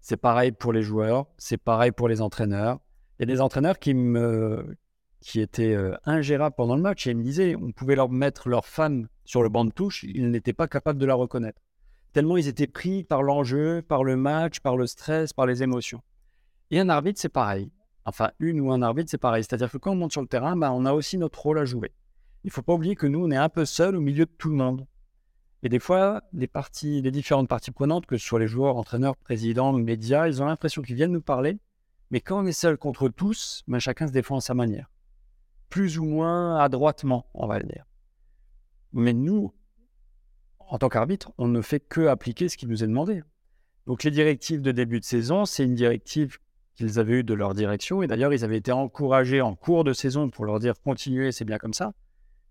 [0.00, 2.80] C'est pareil pour les joueurs, c'est pareil pour les entraîneurs.
[3.18, 4.76] Il y a des entraîneurs qui me
[5.20, 8.50] qui étaient euh, ingérables pendant le match et ils me disaient on pouvait leur mettre
[8.50, 11.62] leur femme sur le banc de touche, ils n'étaient pas capables de la reconnaître.
[12.12, 16.02] Tellement ils étaient pris par l'enjeu, par le match, par le stress, par les émotions.
[16.70, 17.70] Et un arbitre, c'est pareil.
[18.04, 19.42] Enfin, une ou un arbitre, c'est pareil.
[19.44, 21.64] C'est-à-dire que quand on monte sur le terrain, bah, on a aussi notre rôle à
[21.64, 21.92] jouer.
[22.44, 24.30] Il ne faut pas oublier que nous, on est un peu seul au milieu de
[24.30, 24.86] tout le monde.
[25.62, 29.72] Et des fois, les, parties, différentes parties prenantes, que ce soit les joueurs, entraîneurs, présidents,
[29.72, 31.58] médias, ils ont l'impression qu'ils viennent nous parler.
[32.10, 34.90] Mais quand on est seul contre tous, bah, chacun se défend à sa manière.
[35.70, 37.86] Plus ou moins adroitement, on va le dire.
[38.92, 39.54] Mais nous,
[40.58, 43.22] en tant qu'arbitre, on ne fait que appliquer ce qui nous est demandé.
[43.86, 46.38] Donc les directives de début de saison, c'est une directive
[46.74, 48.02] qu'ils avaient eu de leur direction.
[48.02, 51.44] Et d'ailleurs, ils avaient été encouragés en cours de saison pour leur dire continuez, c'est
[51.44, 51.92] bien comme ça.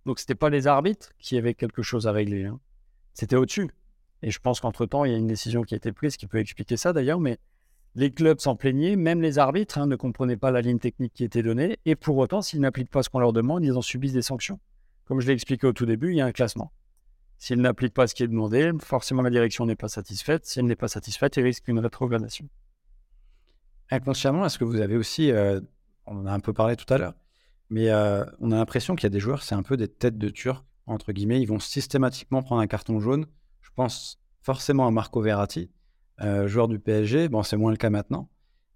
[0.05, 2.45] Donc, ce n'était pas les arbitres qui avaient quelque chose à régler.
[2.45, 2.59] Hein.
[3.13, 3.69] C'était au-dessus.
[4.21, 6.39] Et je pense qu'entre-temps, il y a une décision qui a été prise qui peut
[6.39, 7.19] expliquer ça d'ailleurs.
[7.19, 7.37] Mais
[7.95, 11.23] Les clubs s'en plaignaient, même les arbitres hein, ne comprenaient pas la ligne technique qui
[11.23, 14.13] était donnée, et pour autant, s'ils n'appliquent pas ce qu'on leur demande, ils en subissent
[14.13, 14.59] des sanctions.
[15.05, 16.71] Comme je l'ai expliqué au tout début, il y a un classement.
[17.37, 20.45] S'ils n'appliquent pas ce qui est demandé, forcément la direction n'est pas satisfaite.
[20.45, 22.47] Si elle n'est pas satisfaite, il risque une rétrogradation.
[23.93, 25.61] Inconsciemment, est-ce que vous avez aussi, euh,
[26.07, 27.13] on en a un peu parlé tout à l'heure,
[27.69, 30.17] mais euh, on a l'impression qu'il y a des joueurs, c'est un peu des têtes
[30.17, 33.27] de turc, entre guillemets, ils vont systématiquement prendre un carton jaune.
[33.61, 35.69] Je pense forcément à Marco Verratti,
[36.21, 37.29] euh, joueur du PSG.
[37.29, 38.29] Bon, c'est moins le cas maintenant.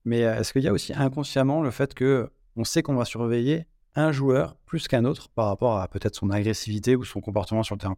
[0.06, 3.66] Mais est-ce qu'il y a aussi inconsciemment le fait que on sait qu'on va surveiller
[3.96, 7.74] un joueur plus qu'un autre par rapport à peut-être son agressivité ou son comportement sur
[7.74, 7.98] le terrain?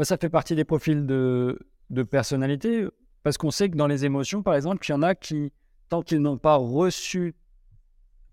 [0.00, 1.58] Ça fait partie des profils de,
[1.90, 2.86] de personnalité,
[3.24, 5.52] parce qu'on sait que dans les émotions, par exemple, il y en a qui,
[5.88, 7.34] tant qu'ils n'ont pas reçu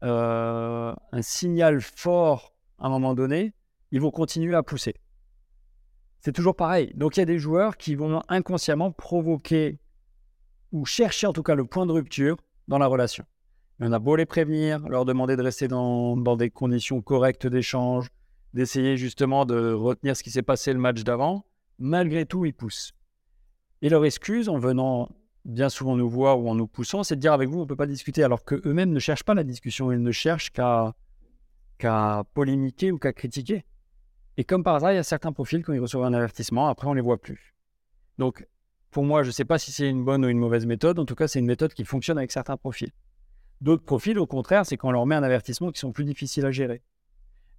[0.03, 3.53] euh, un signal fort à un moment donné,
[3.91, 4.95] ils vont continuer à pousser.
[6.19, 6.91] C'est toujours pareil.
[6.95, 9.79] Donc il y a des joueurs qui vont inconsciemment provoquer
[10.71, 12.37] ou chercher en tout cas le point de rupture
[12.67, 13.25] dans la relation.
[13.79, 18.09] Y en a beau les prévenir, leur demander de rester dans, des conditions correctes d'échange,
[18.53, 21.45] d'essayer justement de retenir ce qui s'est passé le match d'avant,
[21.79, 22.93] malgré tout, ils poussent.
[23.81, 25.09] Et leur excuse, en venant
[25.45, 27.67] bien souvent nous voir ou en nous poussant, c'est de dire avec vous, on ne
[27.67, 30.93] peut pas discuter, alors qu'eux-mêmes ne cherchent pas la discussion, ils ne cherchent qu'à
[32.33, 33.65] polémiquer ou qu'à critiquer.
[34.37, 36.87] Et comme par hasard, il y a certains profils, quand ils reçoivent un avertissement, après,
[36.87, 37.53] on ne les voit plus.
[38.17, 38.47] Donc,
[38.91, 40.99] pour moi, je ne sais pas si c'est une bonne ou une mauvaise méthode.
[40.99, 42.91] En tout cas, c'est une méthode qui fonctionne avec certains profils.
[43.61, 46.45] D'autres profils, au contraire, c'est quand on leur met un avertissement qui sont plus difficiles
[46.45, 46.81] à gérer.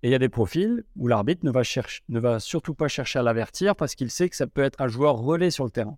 [0.02, 3.22] Et il y a des profils où l'arbitre ne ne va surtout pas chercher à
[3.22, 5.96] l'avertir parce qu'il sait que ça peut être un joueur relais sur le terrain.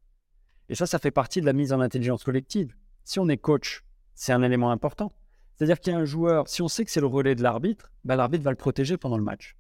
[0.69, 2.75] Et ça, ça fait partie de la mise en intelligence collective.
[3.05, 5.13] Si on est coach, c'est un élément important.
[5.55, 7.93] C'est-à-dire qu'il y a un joueur, si on sait que c'est le relais de l'arbitre,
[8.05, 9.57] bah, l'arbitre va le protéger pendant le match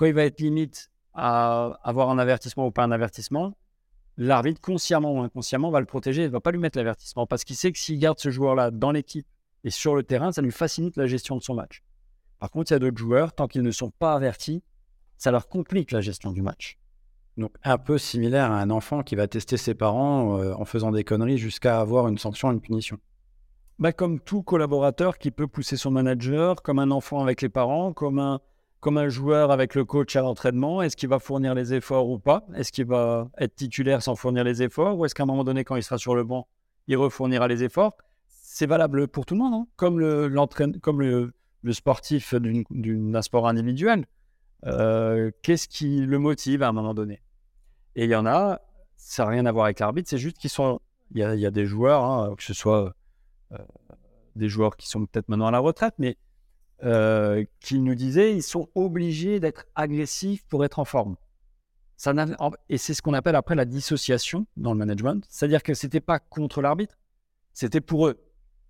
[0.00, 3.58] quand il va être limite à avoir un avertissement ou pas un avertissement,
[4.16, 6.22] l'arbitre, consciemment ou inconsciemment, va le protéger.
[6.22, 8.70] Il ne va pas lui mettre l'avertissement parce qu'il sait que s'il garde ce joueur-là
[8.70, 9.26] dans l'équipe
[9.62, 11.82] et sur le terrain, ça lui facilite la gestion de son match.
[12.38, 14.62] Par contre, il y a d'autres joueurs, tant qu'ils ne sont pas avertis,
[15.18, 16.78] ça leur complique la gestion du match.
[17.40, 20.92] Donc un peu similaire à un enfant qui va tester ses parents euh, en faisant
[20.92, 22.98] des conneries jusqu'à avoir une sanction, une punition.
[23.78, 27.94] Bah, comme tout collaborateur qui peut pousser son manager, comme un enfant avec les parents,
[27.94, 32.18] comme un, joueur avec le coach à l'entraînement, est-ce qu'il va fournir les efforts ou
[32.18, 32.44] pas?
[32.54, 34.98] Est-ce qu'il va être titulaire sans fournir les efforts?
[34.98, 36.46] Ou est-ce qu'à un moment donné, quand il sera sur le banc,
[36.88, 37.96] il refournira les efforts?
[38.28, 39.66] C'est valable pour tout le monde, hein.
[39.76, 40.30] comme, le,
[40.82, 41.32] comme le,
[41.72, 44.04] sportif d'un sport individuel.
[44.66, 47.22] Euh, qu'est-ce qui le motive à un moment donné?
[47.96, 48.60] Et il y en a,
[48.96, 50.80] ça n'a rien à voir avec l'arbitre, c'est juste qu'ils sont.
[51.12, 52.94] Il y, a, des joueurs, hein, que ce soit
[53.50, 53.58] euh,
[54.36, 56.16] des joueurs qui sont peut-être maintenant à la retraite, mais
[56.84, 61.16] euh, qui nous disait ils sont obligés d'être agressifs pour être en forme.
[61.96, 62.14] Ça
[62.68, 65.26] et c'est ce qu'on appelle après la dissociation dans le management.
[65.28, 66.96] C'est-à-dire que c'était pas contre l'arbitre,
[67.52, 68.18] c'était pour eux.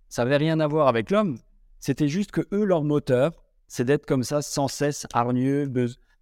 [0.09, 1.37] Ça n'avait rien à voir avec l'homme.
[1.79, 3.31] C'était juste que eux, leur moteur,
[3.67, 5.71] c'est d'être comme ça, sans cesse, hargneux,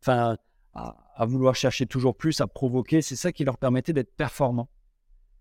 [0.03, 0.37] enfin,
[0.73, 3.01] à, vouloir chercher toujours plus, à provoquer.
[3.01, 4.69] C'est ça qui leur permettait d'être performants.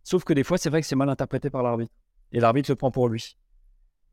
[0.03, 1.93] Sauf que des fois, c'est vrai que c'est mal interprété par l'arbitre.
[2.33, 3.37] Et l'arbitre le prend pour lui.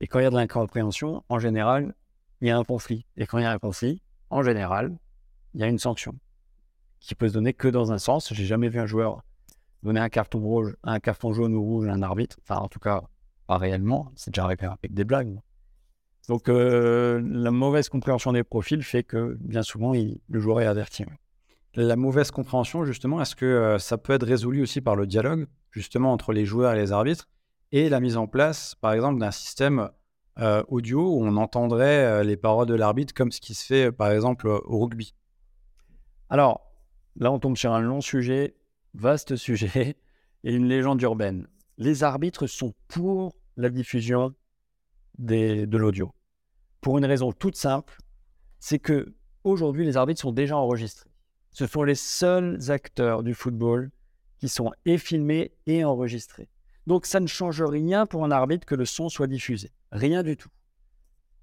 [0.02, 1.96] Et quand il y a de l'incompréhension, en général,
[2.42, 3.06] il y a un conflit.
[3.18, 4.98] Et quand il y a un conflit, en général,
[5.54, 6.18] il y a une sanction
[7.00, 8.34] qui peut se donner que dans un sens.
[8.34, 9.22] J'ai jamais vu un joueur
[9.84, 12.38] donner un carton rouge, un carton jaune ou rouge à un arbitre.
[12.42, 13.04] Enfin, en tout cas,
[13.48, 14.12] pas réellement.
[14.16, 15.40] C'est déjà arrivé avec des blagues.
[16.28, 21.06] Donc, euh, la mauvaise compréhension des profils fait que bien souvent, le joueur est averti.
[21.76, 25.48] La mauvaise compréhension, justement, est-ce que euh, ça peut être résolu aussi par le dialogue,
[25.72, 27.28] justement, entre les joueurs et les arbitres,
[27.72, 29.90] et la mise en place, par exemple, d'un système
[30.40, 34.12] euh, audio où on entendrait les paroles de l'arbitre comme ce qui se fait par
[34.12, 35.14] exemple au rugby?
[36.30, 36.62] Alors,
[37.16, 38.56] là on tombe sur un long sujet,
[38.94, 39.98] vaste sujet,
[40.44, 41.48] et une légende urbaine.
[41.78, 44.34] Les arbitres sont pour la diffusion
[45.18, 46.12] de l'audio.
[46.82, 47.98] Pour une raison toute simple,
[48.60, 51.10] c'est que aujourd'hui les arbitres sont déjà enregistrés.
[51.52, 53.92] Ce sont les seuls acteurs du football
[54.40, 56.50] qui sont et filmés et enregistrés.
[56.88, 59.72] Donc ça ne change rien pour un arbitre que le son soit diffusé.
[59.92, 60.50] Rien du tout.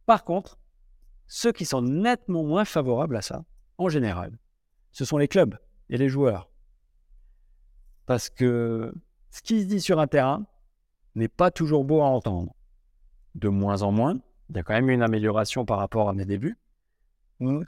[0.06, 0.58] Par contre,
[1.26, 3.44] ceux qui sont nettement moins favorables à ça,
[3.78, 4.38] en général,
[4.92, 5.58] ce sont les clubs
[5.88, 6.50] et les joueurs.
[8.06, 8.92] Parce que
[9.30, 10.46] ce qui se dit sur un terrain
[11.14, 12.54] n'est pas toujours beau à entendre.
[13.34, 16.24] De moins en moins, il y a quand même une amélioration par rapport à mes
[16.24, 16.58] débuts.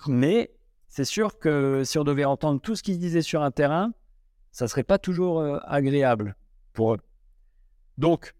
[0.06, 0.54] Mais
[0.88, 3.92] c'est sûr que si on devait entendre tout ce qui se disait sur un terrain,
[4.52, 6.36] ça ne serait pas toujours euh, agréable
[6.72, 7.00] pour eux.
[7.98, 8.34] Donc,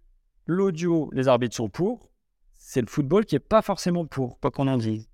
[0.46, 2.10] l'audio, les arbitres sont pour.
[2.52, 5.08] C'est le football qui n'est pas forcément pour, quoi qu'on en dise.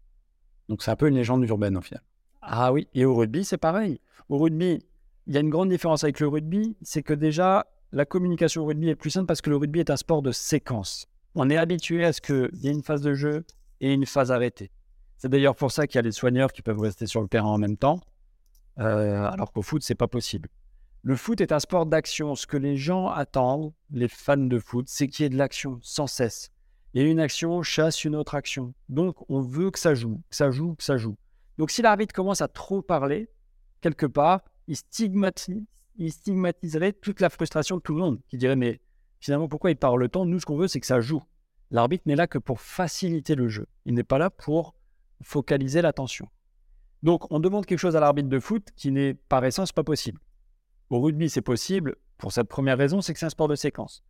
[0.68, 2.02] Donc, c'est un peu une légende urbaine, au final.
[2.42, 4.00] Ah oui, et au rugby, c'est pareil.
[4.28, 4.84] Au rugby,
[5.26, 8.66] il y a une grande différence avec le rugby, c'est que déjà, la communication au
[8.66, 11.06] rugby est plus simple parce que le rugby est un sport de séquence.
[11.34, 13.44] On est habitué à ce qu'il y ait une phase de jeu
[13.80, 14.70] et une phase arrêtée.
[15.16, 17.48] C'est d'ailleurs pour ça qu'il y a des soigneurs qui peuvent rester sur le terrain
[17.48, 18.00] en même temps,
[18.78, 20.48] euh, alors qu'au foot, c'est pas possible.
[21.02, 22.34] Le foot est un sport d'action.
[22.34, 25.78] Ce que les gens attendent, les fans de foot, c'est qu'il y ait de l'action
[25.82, 26.50] sans cesse.
[26.94, 28.74] Et une action chasse une autre action.
[28.88, 31.16] Donc, on veut que ça joue, que ça joue, que ça joue.
[31.56, 33.28] Donc, si l'arbitre commence à trop parler,
[33.80, 34.76] quelque part, il,
[35.96, 38.80] il stigmatiserait toute la frustration de tout le monde, qui dirait, mais
[39.20, 41.22] finalement, pourquoi il parle tant Nous, ce qu'on veut, c'est que ça joue.
[41.70, 43.66] L'arbitre n'est là que pour faciliter le jeu.
[43.84, 44.74] Il n'est pas là pour
[45.22, 46.28] focaliser l'attention.
[47.02, 50.20] Donc, on demande quelque chose à l'arbitre de foot qui n'est par essence pas possible.
[50.90, 54.02] Au rugby, c'est possible pour cette première raison, c'est que c'est un sport de séquence.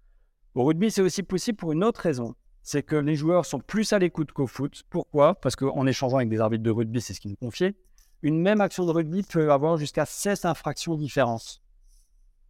[0.54, 3.92] Au rugby, c'est aussi possible pour une autre raison, c'est que les joueurs sont plus
[3.92, 4.82] à l'écoute qu'au foot.
[4.90, 5.34] Pourquoi?
[5.34, 7.74] Parce qu'en échangeant avec des arbitres de rugby, c'est ce qu'ils nous confiaient,
[8.22, 11.62] une même action de rugby peut avoir jusqu'à 7 infractions différentes.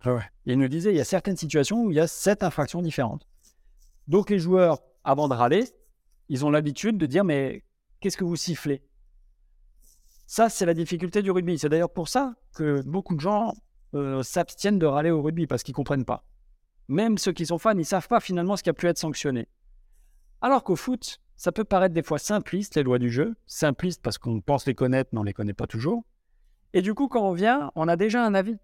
[0.04, 0.20] Ah.
[0.46, 3.26] Il nous disait, il y a certaines situations où il y a 7 infractions différentes.
[4.08, 5.64] Donc les joueurs, avant de râler,
[6.28, 7.64] ils ont l'habitude de dire, mais
[8.00, 8.82] qu'est-ce que vous sifflez?
[10.26, 11.58] Ça, c'est la difficulté du rugby.
[11.58, 13.52] C'est d'ailleurs pour ça que beaucoup de gens
[13.94, 16.24] euh, s'abstiennent de râler au rugby parce qu'ils ne comprennent pas.
[16.88, 18.98] Même ceux qui sont fans, ils ne savent pas finalement ce qui a pu être
[18.98, 19.48] sanctionné.
[20.40, 23.34] Alors qu'au foot, ça peut paraître des fois simpliste, les lois du jeu.
[23.46, 26.04] Simpliste parce qu'on pense les connaître, mais on ne les connaît pas toujours.
[26.72, 28.56] Et du coup, quand on vient, on a déjà un avis.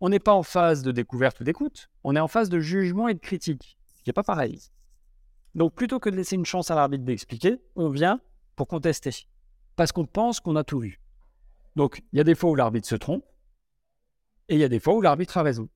[0.00, 3.08] On n'est pas en phase de découverte ou d'écoute, on est en phase de jugement
[3.08, 4.60] et de critique, ce qui n'est pas pareil.
[5.54, 8.20] Donc plutôt que de laisser une chance à l'arbitre d'expliquer, on vient
[8.54, 9.10] pour contester,
[9.76, 11.00] parce qu'on pense qu'on a tout vu.
[11.76, 13.24] Donc il y a des fois où l'arbitre se trompe,
[14.48, 15.68] et il y a des fois où l'arbitre a raison.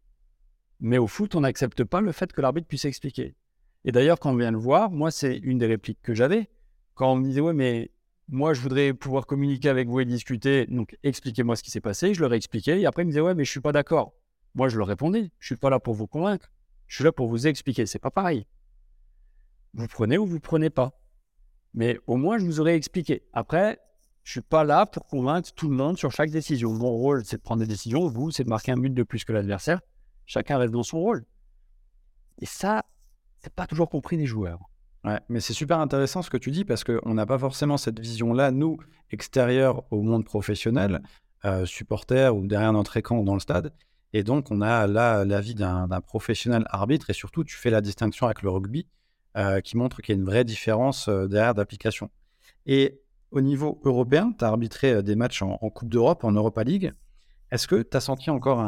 [0.80, 3.37] Mais au foot, on n'accepte pas le fait que l'arbitre puisse expliquer.
[3.85, 6.50] Et d'ailleurs, quand on vient le voir, moi, c'est une des répliques que j'avais.
[6.94, 7.91] Quand on me disait, ouais, mais
[8.28, 12.14] moi, je voudrais pouvoir communiquer avec vous et discuter, donc expliquez-moi ce qui s'est passé.
[12.14, 12.80] Je leur ai expliqué.
[12.80, 14.14] Et après, ils me disaient, ouais, mais je suis pas d'accord.
[14.54, 16.50] Moi, je leur répondais, je suis pas là pour vous convaincre.
[16.87, 17.87] Je suis là pour vous expliquer.
[17.87, 18.46] C'est pas pareil.
[19.74, 20.98] Vous prenez ou vous prenez pas.
[21.74, 23.22] Mais au moins, je vous aurais expliqué.
[23.32, 23.80] Après,
[24.24, 26.72] je suis pas là pour convaincre tout le monde sur chaque décision.
[26.72, 28.06] Mon rôle, c'est de prendre des décisions.
[28.08, 29.80] Vous, c'est de marquer un but de plus que l'adversaire.
[30.26, 31.24] Chacun reste dans son rôle.
[32.38, 32.85] Et ça,
[33.38, 34.61] c'est pas toujours compris des joueurs.
[35.04, 37.98] Ouais, mais c'est super intéressant ce que tu dis parce qu'on n'a pas forcément cette
[37.98, 38.78] vision-là, nous,
[39.10, 41.02] extérieurs au monde professionnel,
[41.44, 43.72] euh, supporters ou derrière notre écran dans le stade.
[44.12, 48.26] Et donc, on a là l'avis d'un professionnel arbitre et surtout, tu fais la distinction
[48.26, 48.86] avec le rugby
[49.36, 52.10] euh, qui montre qu'il y a une vraie différence euh, derrière d'application.
[52.66, 53.00] Et
[53.32, 56.92] au niveau européen, tu as arbitré des matchs en, Coupe d'Europe, en Europa League.
[57.50, 58.60] Est-ce que tu as senti encore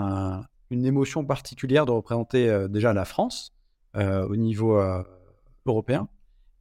[0.70, 3.54] une émotion particulière de représenter déjà la France
[3.94, 4.82] au niveau
[5.66, 6.08] européen?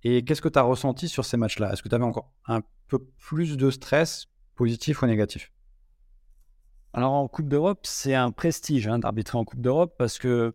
[0.04, 1.72] Et qu'est-ce que tu as ressenti sur ces matchs-là?
[1.72, 5.52] Est-ce que tu avais encore un peu plus de stress, positif ou négatif?
[6.94, 10.54] Alors en Coupe d'Europe, c'est un prestige hein, d'arbitrer en Coupe d'Europe parce que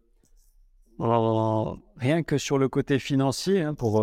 [0.98, 4.02] rien que sur le côté financier, hein, pour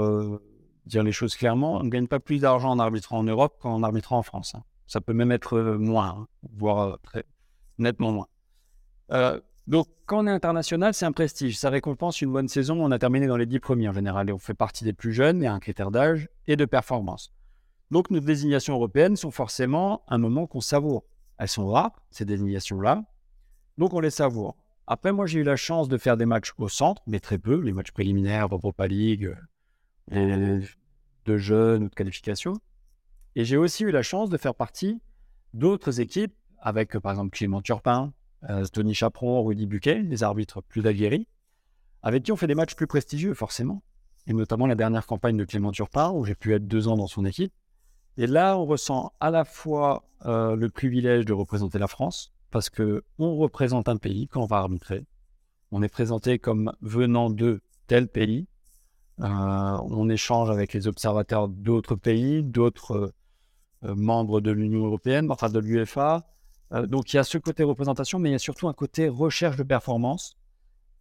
[0.86, 3.84] dire les choses clairement, on ne gagne pas plus d'argent en arbitrant en Europe qu'en
[3.84, 4.56] arbitrant en France.
[4.56, 4.64] Hein.
[4.88, 7.22] Ça peut même être euh, moins, voire euh,
[7.78, 8.28] nettement moins.
[9.12, 11.58] Euh, donc, quand on est international, c'est un prestige.
[11.58, 12.84] Ça récompense une bonne saison.
[12.84, 15.12] On a terminé dans les dix premiers en général et on fait partie des plus
[15.12, 15.38] jeunes.
[15.38, 17.34] Il y a un critère d'âge et de performance.
[17.90, 21.04] Donc, nos désignations européennes sont forcément un moment qu'on savoure.
[21.40, 23.04] Elles sont rares, ces désignations-là.
[23.80, 24.56] Donc, on les savoure.
[24.86, 27.60] Après, moi, j'ai eu la chance de faire des matchs au centre, mais très peu.
[27.60, 29.36] Les matchs préliminaires, Europa League,
[30.12, 32.54] de jeunes ou de qualification.
[33.36, 35.02] Et j'ai aussi eu la chance de faire partie
[35.56, 38.12] d'autres équipes avec, par exemple, Clément Turpin, euh,
[38.72, 41.28] Tony Chaperon, Rudy Buquet, des arbitres plus aguerris,
[42.04, 43.82] avec qui on fait des matchs plus prestigieux, forcément.
[44.28, 47.08] Et notamment la dernière campagne de Clément Turpin, où j'ai pu être deux ans dans
[47.08, 47.54] son équipe.
[48.18, 52.70] Et là, on ressent à la fois euh, le privilège de représenter la France, parce
[52.70, 55.06] que on représente un pays quand on va arbitrer.
[55.72, 58.48] On est présenté comme venant de tel pays,
[59.22, 63.14] euh, on échange avec les observateurs d'autres pays, d'autres
[63.84, 66.26] euh, membres de l'Union européenne, enfin de l'UEFA.
[66.74, 69.08] Euh, donc il y a ce côté représentation, mais il y a surtout un côté
[69.08, 70.38] recherche de performance.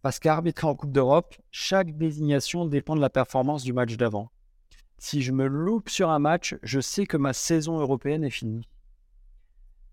[0.01, 4.29] Parce qu'arbitrer en Coupe d'Europe, chaque désignation dépend de la performance du match d'avant.
[4.99, 8.67] Si je me loupe sur un match, je sais que ma saison européenne est finie.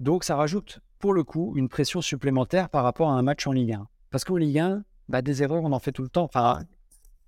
[0.00, 3.52] Donc ça rajoute, pour le coup, une pression supplémentaire par rapport à un match en
[3.52, 3.88] Ligue 1.
[4.10, 6.24] Parce qu'en Ligue 1, bah, des erreurs, on en fait tout le temps.
[6.24, 6.62] Enfin,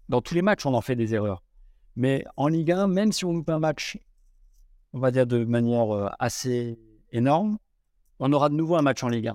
[0.09, 1.42] dans tous les matchs, on en fait des erreurs.
[1.97, 3.99] Mais en Ligue 1, même si on loupe un match,
[4.92, 6.78] on va dire de manière euh, assez
[7.12, 7.59] énorme,
[8.19, 9.35] on aura de nouveau un match en Ligue 1.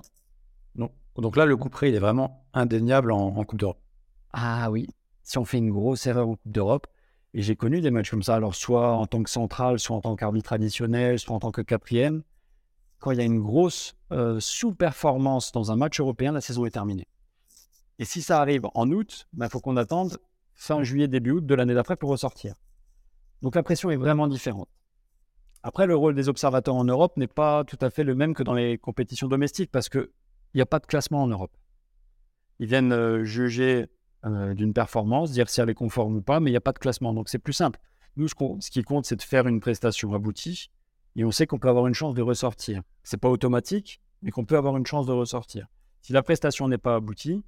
[0.76, 3.80] Donc, donc là, le coup près, il est vraiment indéniable en, Coupe d'Europe.
[4.32, 4.88] Ah oui,
[5.22, 6.86] si on fait une grosse erreur en Coupe d'Europe,
[7.32, 10.00] et j'ai connu des matchs comme ça, alors soit en tant que central, soit en
[10.00, 12.22] tant qu'arbitre traditionnel, soit en tant que quatrième,
[12.98, 16.70] quand il y a une grosse euh, sous-performance dans un match européen, la saison est
[16.70, 17.06] terminée.
[17.98, 20.18] Et si ça arrive en août, il ben, faut qu'on attende
[20.54, 22.54] fin juillet, début août de l'année d'après pour ressortir.
[23.42, 24.68] Donc la pression est vraiment différente.
[25.62, 28.42] Après, le rôle des observateurs en Europe n'est pas tout à fait le même que
[28.42, 30.08] dans les compétitions domestiques parce qu'il
[30.54, 31.54] n'y a pas de classement en Europe.
[32.60, 33.88] Ils viennent euh, juger
[34.24, 36.72] euh, d'une performance, dire si elle est conforme ou pas, mais il n'y a pas
[36.72, 37.12] de classement.
[37.12, 37.78] Donc c'est plus simple.
[38.16, 40.70] Nous, ce, ce qui compte, c'est de faire une prestation aboutie
[41.16, 42.82] et on sait qu'on peut avoir une chance de ressortir.
[43.02, 45.66] C'est pas automatique, mais qu'on peut avoir une chance de ressortir.
[46.00, 47.44] Si la prestation n'est pas aboutie,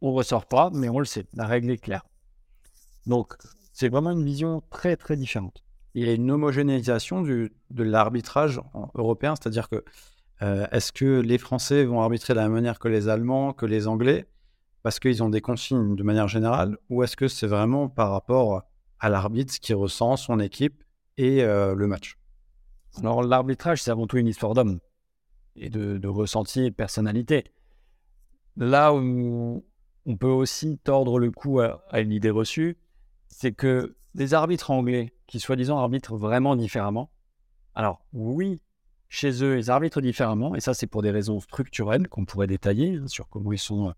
[0.00, 1.26] on ne ressort pas, mais on le sait.
[1.34, 2.06] La règle est claire.
[3.06, 3.34] Donc,
[3.72, 5.65] c'est vraiment une vision très, très différente.
[5.96, 8.60] Il y a une homogénéisation du, de l'arbitrage
[8.94, 9.82] européen, c'est-à-dire que
[10.42, 13.64] euh, est-ce que les Français vont arbitrer de la même manière que les Allemands, que
[13.64, 14.26] les Anglais,
[14.82, 18.64] parce qu'ils ont des consignes de manière générale, ou est-ce que c'est vraiment par rapport
[19.00, 20.84] à l'arbitre qui ressent son équipe
[21.16, 22.18] et euh, le match?
[22.98, 24.80] Alors l'arbitrage, c'est avant tout une histoire d'homme
[25.56, 27.44] et de, ressenti et de personnalité.
[28.58, 29.64] Là où
[30.04, 32.76] on peut aussi tordre le cou à, une idée reçue,
[33.28, 37.10] c'est que des arbitres anglais qui soi-disant arbitrent vraiment différemment,
[37.74, 38.60] alors oui,
[39.08, 42.96] chez eux, ils arbitrent différemment, et ça c'est pour des raisons structurelles qu'on pourrait détailler
[42.96, 43.92] hein, sur comment ils sont euh,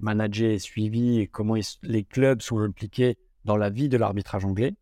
[0.00, 4.74] managés et suivis et comment les clubs sont impliqués dans la vie de l'arbitrage anglais.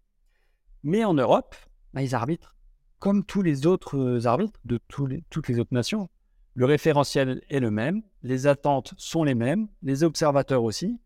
[0.83, 1.55] Mais en Europe,
[1.93, 2.57] bah, ils arbitrent
[2.99, 6.09] comme tous les autres euh, arbitres de toutes les autres nations.
[6.55, 10.99] Le référentiel est le même, les attentes sont les mêmes, les observateurs aussi.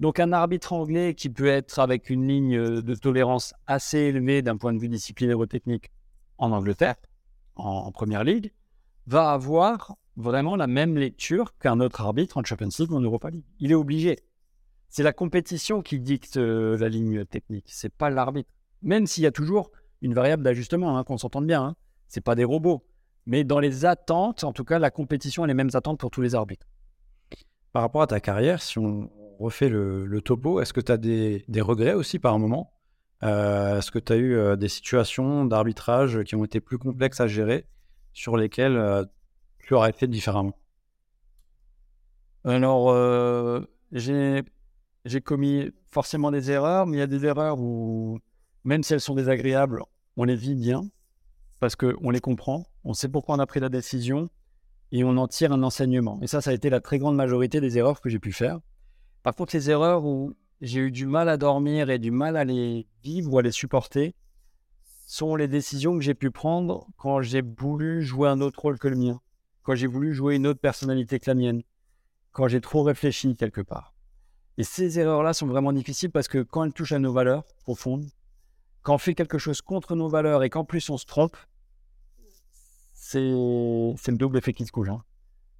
[0.00, 4.56] Donc un arbitre anglais qui peut être avec une ligne de tolérance assez élevée d'un
[4.56, 5.90] point de vue disciplinaire ou technique
[6.38, 6.96] en Angleterre,
[7.54, 8.50] en, première ligue,
[9.06, 13.28] va avoir vraiment la même lecture qu'un autre arbitre en Champions League ou en Europa
[13.28, 13.44] League.
[13.58, 14.18] Il est obligé.
[14.88, 18.50] C'est la compétition qui dicte euh, la ligne technique, c'est pas l'arbitre.
[18.82, 19.70] Même s'il y a toujours
[20.00, 21.62] une variable d'ajustement, hein, qu'on s'entende bien.
[21.62, 21.76] Hein.
[22.08, 22.86] C'est pas des robots.
[23.26, 26.22] Mais dans les attentes, en tout cas, la compétition a les mêmes attentes pour tous
[26.22, 26.66] les arbitres.
[27.72, 31.44] Par rapport à ta carrière, si on refait le, topo, est-ce que tu as des,
[31.60, 32.72] regrets aussi par un moment?
[33.22, 37.20] Euh, Est-ce que tu as eu euh, des situations d'arbitrage qui ont été plus complexes
[37.20, 37.66] à gérer,
[38.12, 39.04] sur lesquelles euh,
[39.58, 40.56] tu aurais fait différemment?
[42.44, 42.94] Alors,
[43.92, 48.18] j'ai commis forcément des erreurs, mais il y a des erreurs où,
[48.64, 49.82] même si elles sont désagréables,
[50.16, 50.82] on les vit bien
[51.60, 54.30] parce qu'on les comprend, on sait pourquoi on a pris la décision
[54.92, 56.18] et on en tire un enseignement.
[56.22, 58.60] Et ça, ça a été la très grande majorité des erreurs que j'ai pu faire.
[59.22, 62.44] Par contre, les erreurs où j'ai eu du mal à dormir et du mal à
[62.44, 64.14] les vivre ou à les supporter
[65.06, 68.88] sont les décisions que j'ai pu prendre quand j'ai voulu jouer un autre rôle que
[68.88, 69.20] le mien,
[69.62, 71.62] quand j'ai voulu jouer une autre personnalité que la mienne,
[72.32, 73.94] quand j'ai trop réfléchi quelque part.
[74.56, 78.06] Et ces erreurs-là sont vraiment difficiles parce que quand elles touchent à nos valeurs profondes,
[78.82, 81.36] quand on fait quelque chose contre nos valeurs et qu'en plus on se trompe,
[83.10, 85.02] c'est le double effet qui se couche hein,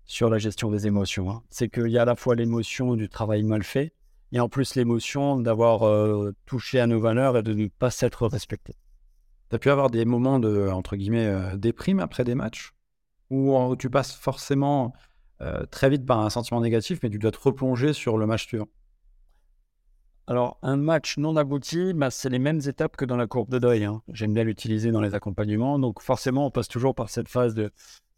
[0.05, 1.30] sur la gestion des émotions.
[1.30, 1.42] Hein.
[1.51, 3.92] C'est qu'il y a à la fois l'émotion du travail mal fait
[4.32, 8.26] et en plus l'émotion d'avoir euh, touché à nos valeurs et de ne pas s'être
[8.28, 8.76] respecté.
[9.48, 12.72] Tu as pu avoir des moments de, entre guillemets, euh, déprime après des matchs?
[13.30, 14.92] Où tu passes forcément
[15.40, 18.46] euh, très vite par un sentiment négatif, mais tu dois te replonger sur le match
[18.46, 18.68] suivant?
[20.31, 23.59] Alors, un match non abouti, bah, c'est les mêmes étapes que dans la courbe de
[23.59, 23.83] deuil.
[23.83, 24.01] Hein.
[24.12, 25.81] J'aime bien l'utiliser dans les accompagnements.
[25.81, 27.72] Donc, forcément, on passe toujours par cette phase de,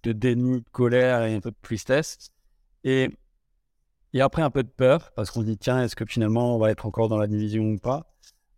[0.04, 2.18] déni, de colère et un peu de tristesse.
[2.84, 3.08] Et,
[4.20, 6.84] après, un peu de peur, parce qu'on dit, tiens, est-ce que finalement, on va être
[6.84, 8.12] encore dans la division ou pas?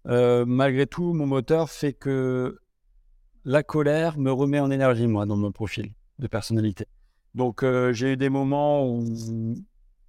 [0.08, 2.58] Euh, Malgré tout, mon moteur fait que
[3.44, 6.86] la colère me remet en énergie, moi, dans mon profil de personnalité.
[7.36, 9.54] Donc, euh, j'ai eu des moments où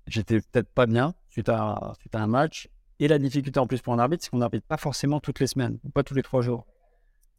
[0.07, 2.69] j'étais peut-être pas bien suite à un match
[2.99, 5.47] et la difficulté en plus pour un arbitre, c'est qu'on n'arbitre pas forcément toutes les
[5.47, 6.65] semaines, pas tous les trois jours.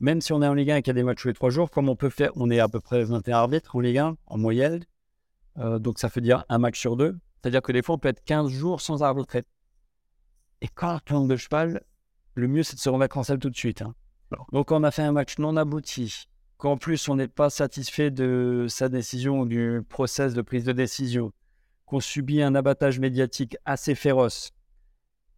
[0.00, 1.34] Même si on est en Ligue 1 et qu'il y a des matchs tous les
[1.34, 3.98] trois jours, comme on peut faire, on est à peu près 21 arbitres en Ligue
[3.98, 4.84] 1 en moyenne.
[5.58, 7.16] Euh, donc ça veut dire un match sur deux.
[7.40, 9.44] C'est-à-dire que des fois, on peut être 15 jours sans arbitrer.
[10.60, 11.82] Et quand on de cheval,
[12.34, 13.82] le mieux, c'est de se remettre en salle tout de suite.
[13.82, 13.94] Hein.
[14.52, 18.66] Donc on a fait un match non abouti, qu'en plus on n'est pas satisfait de
[18.68, 21.32] sa décision ou du process de prise de décision,
[21.84, 24.52] qu'on subit un abattage médiatique assez féroce,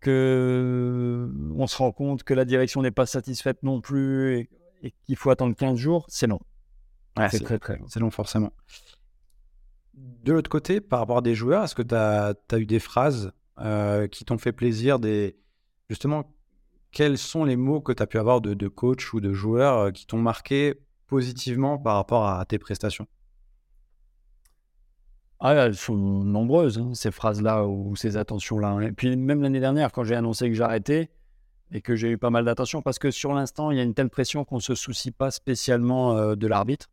[0.01, 4.49] que on se rend compte que la direction n'est pas satisfaite non plus
[4.83, 6.41] et, qu'il faut attendre 15 jours, c'est long.
[7.31, 7.87] c'est très très long.
[7.89, 8.53] C'est long forcément.
[9.95, 13.33] De l'autre côté, par rapport à des joueurs, est-ce que tu as, eu des phrases
[13.59, 15.37] euh, qui t'ont fait plaisir des...
[15.89, 16.33] Justement,
[16.93, 19.79] quels sont les mots que tu as pu avoir de, de coach ou de joueurs
[19.79, 23.09] euh, qui t'ont marqué positivement par rapport à tes prestations?
[25.41, 28.68] Ah, elles sont nombreuses, hein, ces phrases-là ou ces attentions-là.
[28.68, 28.80] Hein.
[28.80, 31.11] Et puis même l'année dernière, quand j'ai annoncé que j'arrêtais
[31.70, 33.95] et que j'ai eu pas mal d'attention, parce que sur l'instant, il y a une
[33.95, 36.91] telle pression qu'on ne se soucie pas spécialement euh, de l'arbitre.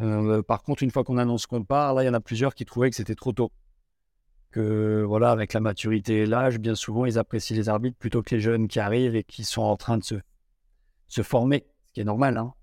[0.00, 2.54] Euh, par contre, une fois qu'on annonce qu'on part, là, il y en a plusieurs
[2.54, 3.52] qui trouvaient que c'était trop tôt.
[4.50, 8.34] que voilà, avec la maturité et l'âge, bien souvent, ils apprécient les arbitres plutôt que
[8.34, 10.14] les jeunes qui arrivent et qui sont en train de se,
[11.08, 12.38] se former, ce qui est normal.
[12.38, 12.54] Hein.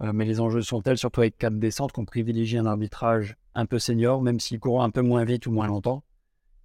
[0.00, 3.66] Euh, mais les enjeux sont tels, surtout avec quatre descentes, qu'on privilégie un arbitrage un
[3.66, 6.02] peu senior, même s'il court un peu moins vite ou moins longtemps,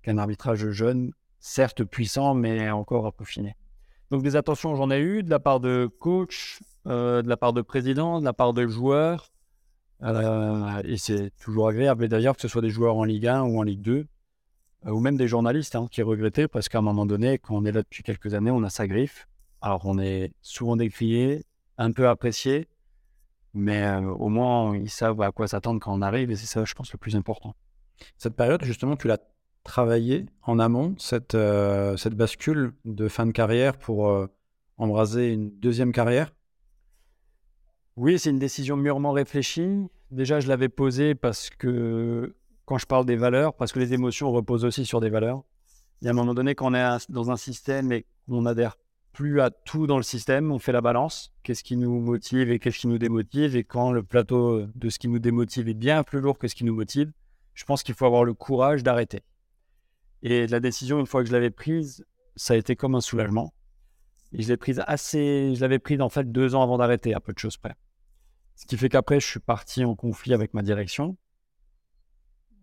[0.01, 3.55] qu'un arbitrage jeune, certes puissant, mais encore à peaufiner.
[4.11, 7.53] Donc des attentions, j'en ai eu de la part de coach, euh, de la part
[7.53, 9.31] de président, de la part de joueurs.
[10.01, 12.05] Euh, et c'est toujours agréable.
[12.05, 14.07] Et d'ailleurs, que ce soit des joueurs en Ligue 1 ou en Ligue 2,
[14.85, 17.65] euh, ou même des journalistes hein, qui regrettaient parce qu'à un moment donné, quand on
[17.65, 19.27] est là depuis quelques années, on a sa griffe.
[19.61, 21.45] Alors on est souvent décrié,
[21.77, 22.67] un peu apprécié,
[23.53, 26.73] mais au moins ils savent à quoi s'attendre quand on arrive et c'est ça, je
[26.73, 27.55] pense, le plus important.
[28.17, 29.19] Cette période, justement, tu l'as
[29.63, 31.37] travaillé en amont, cette,
[31.97, 34.27] cette bascule de fin de carrière pour
[34.77, 36.33] embraser une deuxième carrière?
[37.95, 39.87] Oui, c'est une décision mûrement réfléchie.
[40.09, 42.33] Déjà, je l'avais posée parce que
[42.65, 45.43] quand je parle des valeurs, parce que les émotions reposent aussi sur des valeurs.
[46.01, 48.77] Il y a un moment donné, quand on est dans un système et qu'on n'adhère
[49.11, 51.33] plus à tout dans le système, on fait la balance.
[51.43, 53.55] Qu'est-ce qui nous motive et qu'est-ce qui nous démotive?
[53.55, 56.55] Et quand le plateau de ce qui nous démotive est bien plus lourd que ce
[56.55, 57.11] qui nous motive,
[57.53, 59.23] je pense qu'il faut avoir le courage d'arrêter.
[60.21, 62.05] Et la décision, une fois que je l'avais prise,
[62.35, 63.53] ça a été comme un soulagement.
[64.31, 65.53] Et je l'ai prise assez.
[65.55, 67.75] Je l'avais prise en fait deux ans avant d'arrêter, à peu de choses près.
[68.55, 71.17] Ce qui fait qu'après, je suis parti en conflit avec ma direction,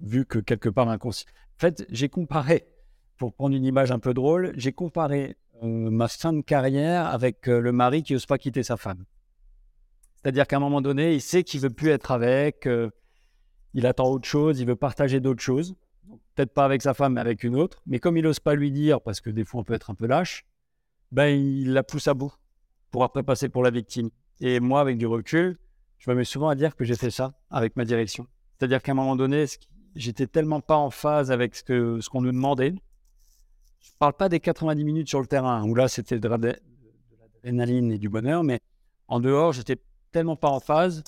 [0.01, 1.31] vu que quelque part, inconscient.
[1.57, 2.69] En fait, j'ai comparé,
[3.17, 7.61] pour prendre une image un peu drôle, j'ai comparé ma fin de carrière avec euh,
[7.61, 9.05] le mari qui n'ose pas quitter sa femme.
[10.17, 12.91] C'est-à-dire qu'à un moment donné, il sait qu'il veut plus être avec, euh,
[13.75, 15.75] il attend autre chose, il veut partager d'autres choses.
[16.35, 17.83] Peut-être pas avec sa femme, mais avec une autre.
[17.87, 19.95] Mais comme il n'ose pas lui dire, parce que des fois on peut être un
[19.95, 20.45] peu lâche,
[21.13, 22.33] ben il la pousse à bout
[22.91, 24.11] pour après passer pour la victime.
[24.41, 25.59] Et moi, avec du recul,
[25.99, 28.27] je me mets souvent à dire que j'ai fait ça avec ma direction.
[28.59, 29.47] C'est-à-dire qu'à un moment donné,
[29.95, 32.75] j'étais tellement pas en phase avec ce qu'on nous demandait.
[33.87, 37.99] Je parle pas des 90 minutes sur le terrain, où là, c'était de, l'adrénaline et
[37.99, 38.61] du bonheur, mais
[39.09, 39.81] en dehors, j'étais
[40.11, 41.05] tellement pas en phase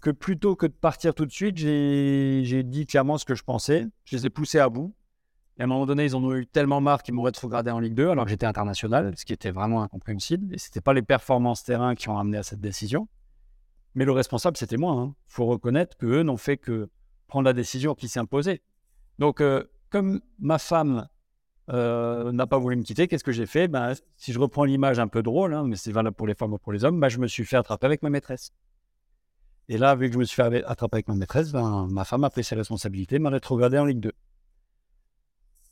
[0.00, 3.86] que plutôt que de partir tout de suite, j'ai dit clairement ce que je pensais.
[4.04, 4.94] Je les ai poussés à bout.
[5.58, 7.78] Et à un moment donné, ils en ont eu tellement marre qu'ils m'auraient rétrogradé en
[7.78, 10.54] Ligue 2, alors que j'étais international, ce qui était vraiment incompréhensible.
[10.54, 13.08] Et ce n'était pas les performances terrain qui ont amené à cette décision.
[13.94, 14.94] Mais le responsable, c'était moi.
[14.94, 15.14] Il hein.
[15.26, 16.88] faut reconnaître qu'eux n'ont fait que
[17.28, 18.62] prendre la décision qui s'est imposée.
[19.18, 21.08] Donc, euh, comme ma femme
[21.70, 23.68] euh, n'a pas voulu me quitter, qu'est-ce que j'ai fait?
[23.68, 26.52] Ben, Si je reprends l'image un peu drôle, hein, mais c'est valable pour les femmes
[26.52, 28.52] ou pour les hommes, ben, je me suis fait attraper avec ma maîtresse.
[29.68, 32.24] Et là, vu que je me suis fait attraper avec ma maîtresse, ben, ma femme
[32.24, 34.12] a pris ses responsabilités, m'a rétrogradé en Ligue 2.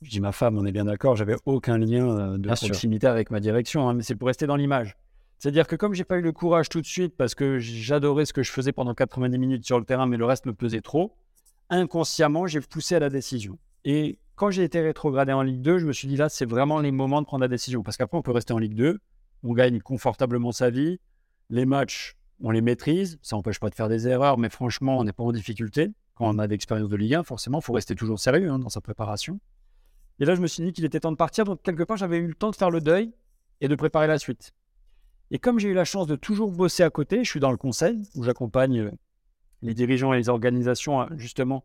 [0.01, 3.31] Je dis ma femme, on est bien d'accord, j'avais aucun lien euh, de proximité avec
[3.31, 4.97] ma direction, hein, mais c'est pour rester dans l'image.
[5.39, 8.33] C'est-à-dire que comme j'ai pas eu le courage tout de suite parce que j'adorais ce
[8.33, 11.15] que je faisais pendant 90 minutes sur le terrain, mais le reste me pesait trop,
[11.69, 13.57] inconsciemment, j'ai poussé à la décision.
[13.85, 16.79] Et quand j'ai été rétrogradé en Ligue 2, je me suis dit là, c'est vraiment
[16.79, 17.83] les moments de prendre la décision.
[17.83, 18.99] Parce qu'après, on peut rester en Ligue 2,
[19.43, 20.99] on gagne confortablement sa vie,
[21.49, 25.03] les matchs, on les maîtrise, ça n'empêche pas de faire des erreurs, mais franchement, on
[25.03, 25.91] n'est pas en difficulté.
[26.15, 28.69] Quand on a d'expérience de Ligue 1, forcément, il faut rester toujours sérieux hein, dans
[28.69, 29.39] sa préparation.
[30.19, 32.17] Et là, je me suis dit qu'il était temps de partir, donc quelque part, j'avais
[32.17, 33.11] eu le temps de faire le deuil
[33.61, 34.53] et de préparer la suite.
[35.31, 37.57] Et comme j'ai eu la chance de toujours bosser à côté, je suis dans le
[37.57, 38.91] conseil où j'accompagne euh,
[39.61, 41.63] les dirigeants et les organisations justement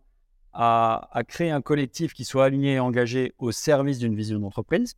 [0.52, 4.94] à, créer un collectif qui soit aligné et engagé au service d'une vision d'entreprise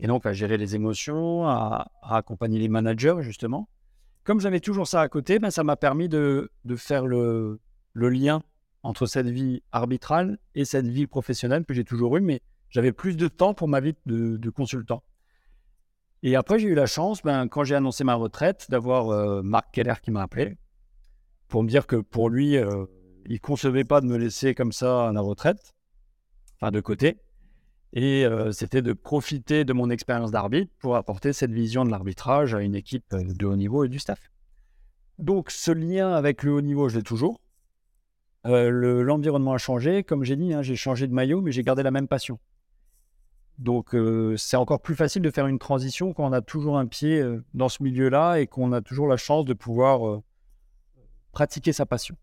[0.00, 3.68] et donc à gérer les émotions, à, accompagner les managers justement.
[4.24, 7.60] Comme j'avais toujours ça à côté, ben, ça m'a permis de, faire le,
[7.94, 8.42] lien
[8.82, 12.40] entre cette vie arbitrale et cette vie professionnelle que j'ai toujours eue, mais
[12.70, 15.02] j'avais plus de temps pour ma vie de consultant.
[16.26, 19.74] Et après, j'ai eu la chance, ben, quand j'ai annoncé ma retraite, d'avoir euh, Marc
[19.74, 20.56] Keller qui m'a appelé
[21.48, 22.86] pour me dire que pour lui, euh,
[23.26, 25.74] il ne concevait pas de me laisser comme ça à la retraite,
[26.56, 27.18] enfin de côté.
[27.92, 32.54] Et euh, c'était de profiter de mon expérience d'arbitre pour apporter cette vision de l'arbitrage
[32.54, 34.30] à une équipe de haut niveau et du staff.
[35.18, 37.40] Donc ce lien avec le haut niveau, je l'ai toujours.
[38.44, 40.02] L'environnement a changé.
[40.02, 42.38] Comme j'ai dit, hein, j'ai changé de maillot, mais j'ai gardé la même passion.
[43.58, 46.86] Donc, euh, c'est encore plus facile de faire une transition quand on a toujours un
[46.86, 50.22] pied euh, dans ce milieu-là et qu'on a toujours la chance de pouvoir euh,
[51.32, 52.16] pratiquer sa passion.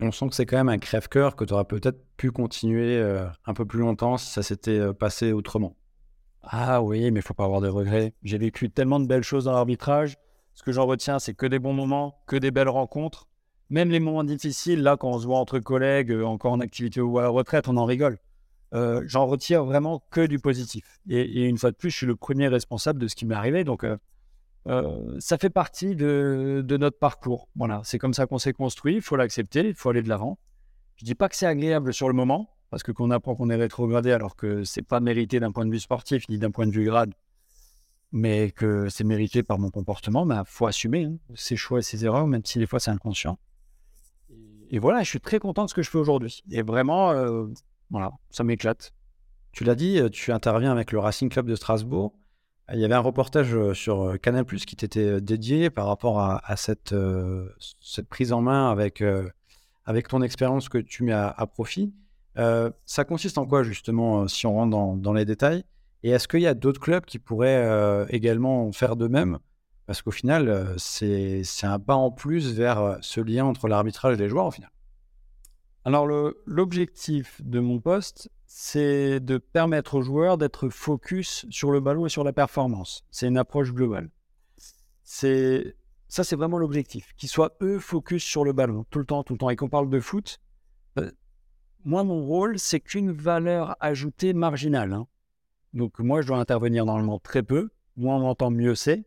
[0.00, 3.00] On sent que c'est quand même un crève-cœur que tu aurais peut-être pu continuer
[3.46, 5.76] un peu plus longtemps si ça s'était passé autrement.
[6.42, 8.14] Ah oui, mais il faut pas avoir de regrets.
[8.22, 10.16] J'ai vécu tellement de belles choses dans l'arbitrage.
[10.54, 13.28] Ce que j'en retiens, c'est que des bons moments, que des belles rencontres.
[13.68, 17.18] Même les moments difficiles, là, quand on se voit entre collègues, encore en activité ou
[17.18, 18.18] à la retraite, on en rigole.
[18.74, 21.00] Euh, j'en retire vraiment que du positif.
[21.08, 23.64] Et, une fois de plus, je suis le premier responsable de ce qui m'est arrivé.
[23.64, 23.96] Donc, euh,
[24.66, 27.48] euh, ça fait partie de, notre parcours.
[27.56, 28.96] Voilà, c'est comme ça qu'on s'est construit.
[28.96, 30.38] Il faut l'accepter, il faut aller de l'avant.
[30.96, 33.56] Je dis pas que c'est agréable sur le moment, parce que qu'on apprend qu'on est
[33.56, 36.72] rétrogradé alors que c'est pas mérité d'un point de vue sportif ni d'un point de
[36.72, 37.14] vue grade,
[38.12, 42.04] mais que c'est mérité par mon comportement, il faut assumer hein, ses choix et ses
[42.04, 43.38] erreurs, même si des fois c'est inconscient.
[44.72, 46.44] Et voilà, je suis très content de ce que je fais aujourd'hui.
[46.50, 47.46] Et vraiment, euh,
[47.90, 48.92] voilà, ça m'éclate.
[49.52, 52.14] Tu l'as dit, tu interviens avec le Racing Club de Strasbourg.
[52.72, 56.56] Il y avait un reportage euh, sur euh, Canal qui t'était dédié par rapport à,
[56.56, 56.94] cette,
[58.08, 59.02] prise en main avec,
[60.08, 61.92] ton expérience que tu mets à, profit.
[62.36, 65.64] ça consiste en quoi justement, si on rentre dans, dans les détails?
[66.02, 69.38] Et est-ce qu'il y a d'autres clubs qui pourraient également faire de même?
[69.90, 74.14] Parce qu'au final, euh, c'est un pas en plus vers euh, ce lien entre l'arbitrage
[74.14, 74.70] et les joueurs, au final.
[75.84, 76.06] Alors,
[76.46, 82.08] l'objectif de mon poste, c'est de permettre aux joueurs d'être focus sur le ballon et
[82.08, 83.04] sur la performance.
[83.12, 84.10] C'est une approche globale.
[85.04, 85.76] C'est
[86.08, 89.34] ça, c'est vraiment l'objectif, qu'ils soient eux focus sur le ballon tout le temps, tout
[89.34, 89.50] le temps.
[89.50, 90.40] Et qu'on parle de foot,
[90.98, 91.12] euh,
[91.84, 94.94] moi, mon rôle, c'est qu'une valeur ajoutée marginale.
[94.94, 95.06] Hein.
[95.72, 97.70] Donc, moi, je dois intervenir normalement très peu.
[97.96, 99.04] Moins on entend, mieux c'est.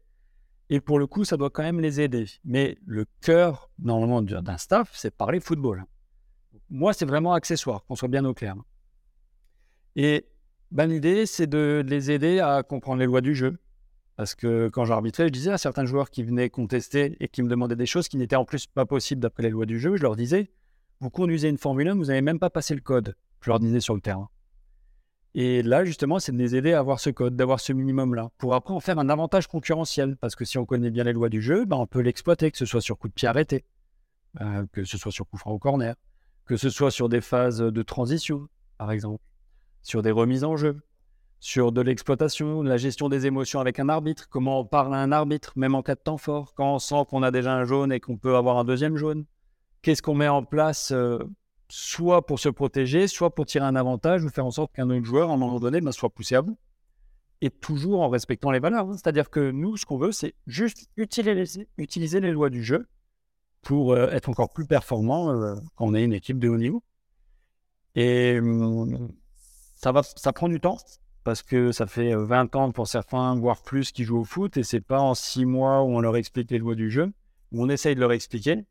[0.69, 2.27] Et pour le coup, ça doit quand même les aider.
[2.45, 5.83] Mais le cœur, normalement, d'un staff, c'est parler football.
[6.69, 8.55] Moi, c'est vraiment accessoire, qu'on soit bien au clair.
[9.95, 10.25] Et
[10.71, 13.57] ben, l'idée, c'est de les aider à comprendre les lois du jeu.
[14.15, 17.49] Parce que quand j'arbitrais, je disais à certains joueurs qui venaient contester et qui me
[17.49, 20.03] demandaient des choses qui n'étaient en plus pas possibles d'après les lois du jeu, je
[20.03, 20.51] leur disais,
[20.99, 23.15] vous conduisez une Formule 1, vous n'avez même pas passé le code.
[23.41, 24.29] Je leur disais sur le terrain.
[25.35, 28.53] Et là, justement, c'est de les aider à avoir ce code, d'avoir ce minimum-là, pour
[28.53, 30.15] après en faire un avantage concurrentiel.
[30.17, 32.57] Parce que si on connaît bien les lois du jeu, ben, on peut l'exploiter, que
[32.57, 33.65] ce soit sur coup de pied arrêté,
[34.41, 35.95] euh, que ce soit sur coup franc au corner,
[36.45, 39.23] que ce soit sur des phases de transition, par exemple,
[39.83, 40.81] sur des remises en jeu,
[41.39, 45.11] sur de l'exploitation, la gestion des émotions avec un arbitre, comment on parle à un
[45.11, 47.91] arbitre, même en cas de temps fort, quand on sent qu'on a déjà un jaune
[47.91, 49.25] et qu'on peut avoir un deuxième jaune?
[49.81, 51.19] Qu'est-ce qu'on met en place euh,
[51.67, 55.03] soit pour se protéger, soit pour tirer un avantage ou faire en sorte qu'un autre
[55.03, 56.57] joueur, à un moment donné, ben, soit poussé à bout.
[57.41, 58.87] Et toujours en respectant les valeurs.
[58.87, 58.93] Hein.
[58.93, 62.87] C'est-à-dire que nous, ce qu'on veut, c'est juste utiliser, les lois du jeu
[63.61, 66.83] pour euh, être encore plus performant euh, quand on est une équipe de haut niveau.
[67.95, 69.09] Et hum,
[69.83, 70.77] ça, prend du temps
[71.23, 74.57] parce que ça fait 20 euh, ans pour certains, voire plus, qui jouent au foot
[74.57, 77.11] et c'est pas en 6 mois où on leur explique les lois du jeu,
[77.51, 78.65] où on essaye de leur expliquer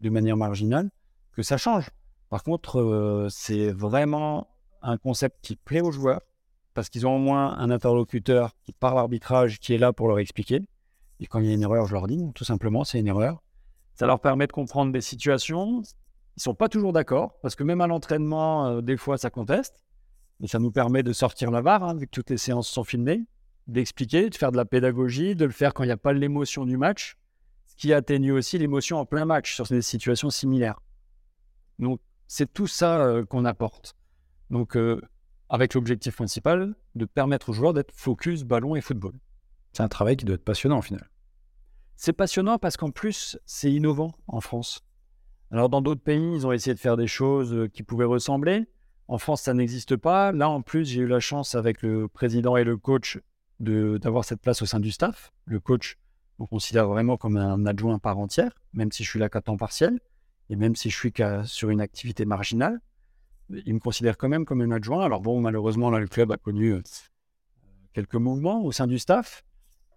[0.00, 0.90] de manière marginale
[1.32, 1.90] que ça change.
[2.30, 4.48] Par contre, euh, c'est vraiment
[4.82, 6.20] un concept qui plaît aux joueurs
[6.74, 10.18] parce qu'ils ont au moins un interlocuteur qui parle arbitrage qui est là pour leur
[10.18, 10.60] expliquer.
[11.20, 13.42] Et quand il y a une erreur, je leur dis tout simplement, c'est une erreur.
[13.94, 15.82] Ça leur permet de comprendre des situations.
[16.36, 19.82] Ils sont pas toujours d'accord parce que même à l'entraînement, euh, des fois, ça conteste.
[20.40, 22.84] Mais ça nous permet de sortir la barre, hein, vu que toutes les séances sont
[22.84, 23.24] filmées,
[23.66, 26.64] d'expliquer, de faire de la pédagogie, de le faire quand il n'y a pas l'émotion
[26.64, 27.16] du match,
[27.66, 30.80] ce qui atténue aussi l'émotion en plein match sur des situations similaires.
[31.78, 33.96] Donc, c'est tout ça euh, qu'on apporte.
[34.50, 35.00] Donc, euh,
[35.48, 39.14] avec l'objectif principal de permettre aux joueurs d'être focus ballon et football.
[39.72, 41.08] C'est un travail qui doit être passionnant au final.
[41.96, 44.84] C'est passionnant parce qu'en plus, c'est innovant en France.
[45.50, 48.68] Alors, dans d'autres pays, ils ont essayé de faire des choses euh, qui pouvaient ressembler.
[49.08, 50.32] En France, ça n'existe pas.
[50.32, 53.18] Là, en plus, j'ai eu la chance avec le président et le coach
[53.58, 55.32] d'avoir cette place au sein du staff.
[55.46, 55.96] Le coach,
[56.38, 59.56] on considère vraiment comme un adjoint par entière, même si je suis là qu'à temps
[59.56, 59.98] partiel.
[60.50, 61.12] Et même si je suis
[61.44, 62.80] sur une activité marginale,
[63.50, 65.04] il me considère quand même comme un adjoint.
[65.04, 66.82] Alors bon, malheureusement, là, le club a connu euh,
[67.94, 69.42] quelques mouvements au sein du staff,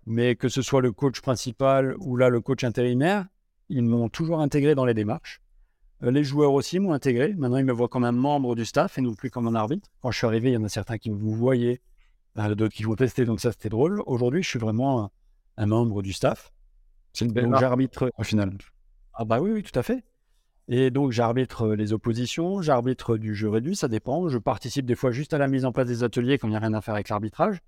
[0.05, 3.28] mais que ce soit le coach principal ou là le coach intérimaire,
[3.68, 5.41] ils m'ont toujours intégré dans les démarches.
[6.04, 7.34] Euh, les joueurs aussi m'ont intégré.
[7.38, 9.89] Maintenant, ils me voient comme un membre du staff et non plus comme un arbitre.
[10.02, 11.82] Quand je suis arrivé, il y en a certains qui vous voyaient,
[12.38, 14.02] euh, d'autres qui vont tester, donc ça c'était drôle.
[14.06, 15.12] Aujourd'hui, je suis vraiment
[15.58, 16.52] un, membre du staff.
[17.14, 18.58] C'est une belle j'arbitre au final.
[19.14, 20.04] Ah bah oui, oui, tout à fait.
[20.68, 24.30] Et donc, j'arbitre euh, les oppositions, j'arbitre du jeu réduit, ça dépend.
[24.30, 26.56] Je participe des fois juste à la mise en place des ateliers quand il n'y
[26.56, 27.60] a rien à faire avec l'arbitrage,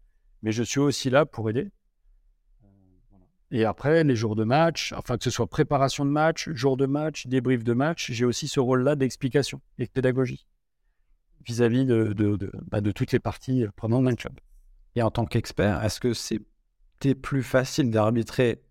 [0.41, 1.69] mais je suis aussi là pour aider.
[3.53, 6.87] Et après, les jours de match, enfin que ce soit préparation de match, jour de
[6.87, 10.47] match, débrief de match, j'ai aussi ce rôle-là d'explication et de pédagogie
[11.45, 14.33] vis-à-vis de, bah, de, toutes les parties prenantes d'un club.
[14.95, 18.63] Et en tant qu'expert, est-ce que c'était plus facile d'arbitrer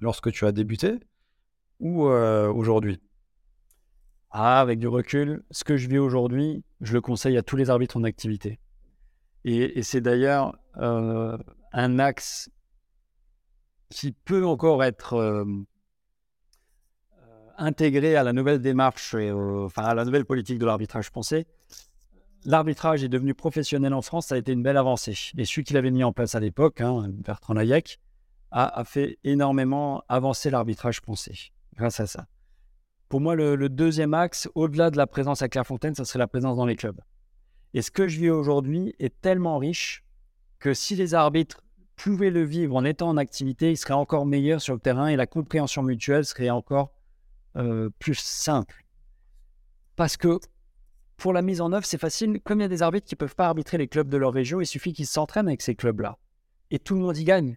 [0.00, 1.00] lorsque tu as débuté
[1.80, 3.00] ou euh, aujourd'hui?
[4.30, 7.68] Ah, avec du recul, ce que je vis aujourd'hui, je le conseille à tous les
[7.68, 8.60] arbitres en activité.
[9.44, 11.36] Et, c'est d'ailleurs euh,
[11.72, 12.48] un axe
[13.90, 15.44] qui peut encore être euh,
[17.58, 21.46] intégré à la nouvelle démarche, et, enfin à la nouvelle politique de l'arbitrage pensé.
[22.44, 25.14] L'arbitrage est devenu professionnel en France, ça a été une belle avancée.
[25.36, 28.00] Et celui qui l'avait mis en place à l'époque, hein, Bertrand Layek,
[28.50, 32.26] a, fait énormément avancer l'arbitrage pensé grâce à ça.
[33.08, 36.56] Pour moi, le, deuxième axe, au-delà de la présence à Clairefontaine, ça serait la présence
[36.56, 37.00] dans les clubs.
[37.74, 40.04] Et ce que je vis aujourd'hui est tellement riche
[40.58, 41.62] que si les arbitres
[42.02, 45.16] pouvaient le vivre en étant en activité, ils seraient encore meilleurs sur le terrain et
[45.16, 46.94] la compréhension mutuelle serait encore
[47.56, 48.86] euh, plus simple.
[49.96, 50.38] Parce que
[51.18, 52.40] pour la mise en œuvre, c'est facile.
[52.40, 54.32] Comme il y a des arbitres qui ne peuvent pas arbitrer les clubs de leur
[54.32, 56.16] région, il suffit qu'ils s'entraînent avec ces clubs-là.
[56.70, 57.56] Et tout le monde y gagne.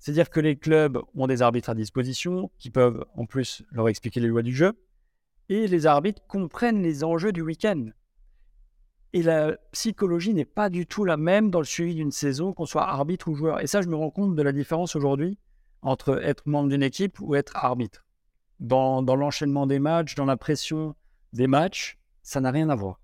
[0.00, 4.18] C'est-à-dire que les clubs ont des arbitres à disposition qui peuvent en plus leur expliquer
[4.18, 4.72] les lois du jeu.
[5.48, 7.90] Et les arbitres comprennent les enjeux du week-end.
[9.14, 12.66] Et la psychologie n'est pas du tout la même dans le suivi d'une saison, qu'on
[12.66, 13.60] soit arbitre ou joueur.
[13.60, 15.38] Et ça, je me rends compte de la différence aujourd'hui
[15.82, 18.04] entre être membre d'une équipe ou être arbitre.
[18.58, 20.96] Dans, l'enchaînement des matchs, dans la pression
[21.32, 23.00] des matchs, ça n'a rien à voir.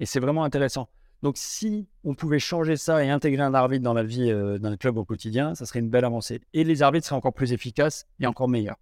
[0.00, 0.90] Et c'est vraiment intéressant.
[1.22, 4.76] Donc, si on pouvait changer ça et intégrer un arbitre dans la vie euh, d'un
[4.76, 6.42] club au quotidien, ça serait une belle avancée.
[6.52, 8.76] Et les arbitres seraient encore plus efficaces et encore meilleurs.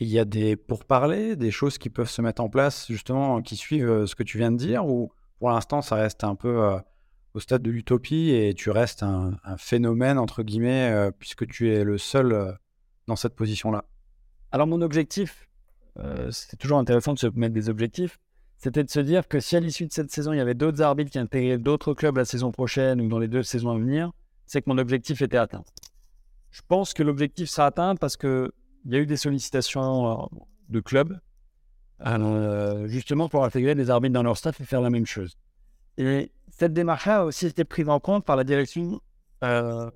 [0.00, 3.54] Il y a des pourparlers, des choses qui peuvent se mettre en place, justement, qui
[3.54, 5.12] suivent euh, ce que tu viens de dire, ou
[5.42, 6.78] pour l'instant, ça reste un peu euh,
[7.34, 11.98] au stade de l'utopie et tu restes un, phénomène, entre guillemets, puisque tu es le
[11.98, 12.56] seul
[13.08, 13.84] dans cette position-là
[14.52, 15.48] Alors, mon objectif,
[16.30, 18.20] c'est toujours intéressant de se mettre des objectifs
[18.62, 20.82] c'était de se dire que si à l'issue de cette saison, il y avait d'autres
[20.82, 24.12] arbitres qui intégraient d'autres clubs la saison prochaine ou dans les deux saisons à venir,
[24.46, 25.64] c'est que mon objectif était atteint.
[26.52, 28.52] Je pense que l'objectif sera atteint parce qu'il
[28.84, 30.26] y a eu des sollicitations euh,
[30.68, 31.18] de clubs
[32.06, 35.36] euh, justement pour intégrer des arbitres dans leur staff et faire la même chose.
[35.98, 39.00] Et cette démarche-là a aussi été prise en compte par la direction
[39.44, 39.90] euh,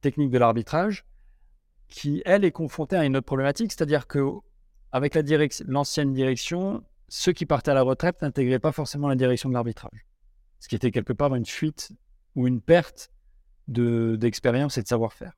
[0.00, 1.04] technique de l'arbitrage
[1.88, 4.22] qui, elle, est confrontée à une autre problématique, c'est-à-dire que
[4.92, 5.18] avec
[5.66, 10.06] l'ancienne direction, ceux qui partaient à la retraite n'intégraient pas forcément la direction de l'arbitrage.
[10.60, 11.92] Ce qui était quelque part une fuite
[12.34, 13.10] ou une perte
[13.68, 15.32] d'expérience et de savoir-faire.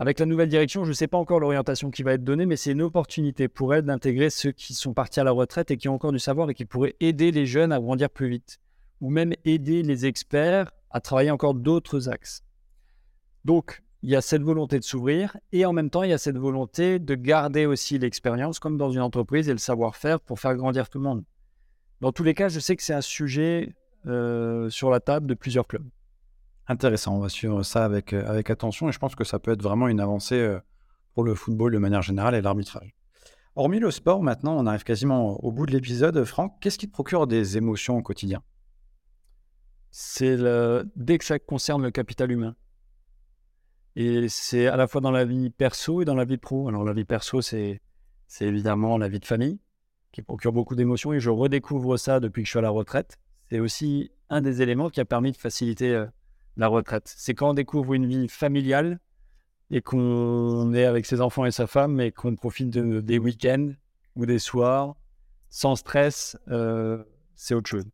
[0.00, 2.54] Avec la nouvelle direction, je ne sais pas encore l'orientation qui va être donnée, mais
[2.54, 5.88] c'est une opportunité pour elle d'intégrer ceux qui sont partis à la retraite et qui
[5.88, 8.60] ont encore du savoir et qui pourraient aider les jeunes à grandir plus vite,
[9.00, 12.44] ou même aider les experts à travailler encore d'autres axes.
[13.44, 16.18] Donc, il y a cette volonté de s'ouvrir et en même temps, il y a
[16.18, 20.54] cette volonté de garder aussi l'expérience, comme dans une entreprise, et le savoir-faire pour faire
[20.54, 21.24] grandir tout le monde.
[22.00, 23.74] Dans tous les cas, je sais que c'est un sujet
[24.06, 25.88] euh, sur la table de plusieurs clubs.
[26.70, 29.52] Intéressant, on va suivre ça avec, euh, avec attention et je pense que ça peut
[29.52, 30.60] être vraiment une avancée euh,
[31.14, 32.94] pour le football de manière générale et l'arbitrage.
[33.56, 36.22] Hormis le sport, maintenant, on arrive quasiment au bout de l'épisode.
[36.24, 38.42] Franck, qu'est-ce qui te procure des émotions au quotidien?
[39.90, 40.36] C'est
[40.94, 42.54] dès que ça concerne le capital humain.
[43.96, 46.68] Et c'est à la fois dans la vie perso et dans la vie pro.
[46.68, 47.80] Alors la vie perso, c'est
[48.40, 49.58] évidemment la vie de famille
[50.12, 53.18] qui procure beaucoup d'émotions et je redécouvre ça depuis que je suis à la retraite.
[53.50, 56.06] C'est aussi un des éléments qui a permis de faciliter euh,
[56.58, 57.12] la retraite.
[57.16, 59.00] C'est quand on découvre une vie familiale
[59.70, 63.72] et qu'on est avec ses enfants et sa femme et qu'on profite de, des week-ends
[64.16, 64.96] ou des soirs
[65.48, 67.02] sans stress, euh,
[67.34, 67.84] c'est autre chose.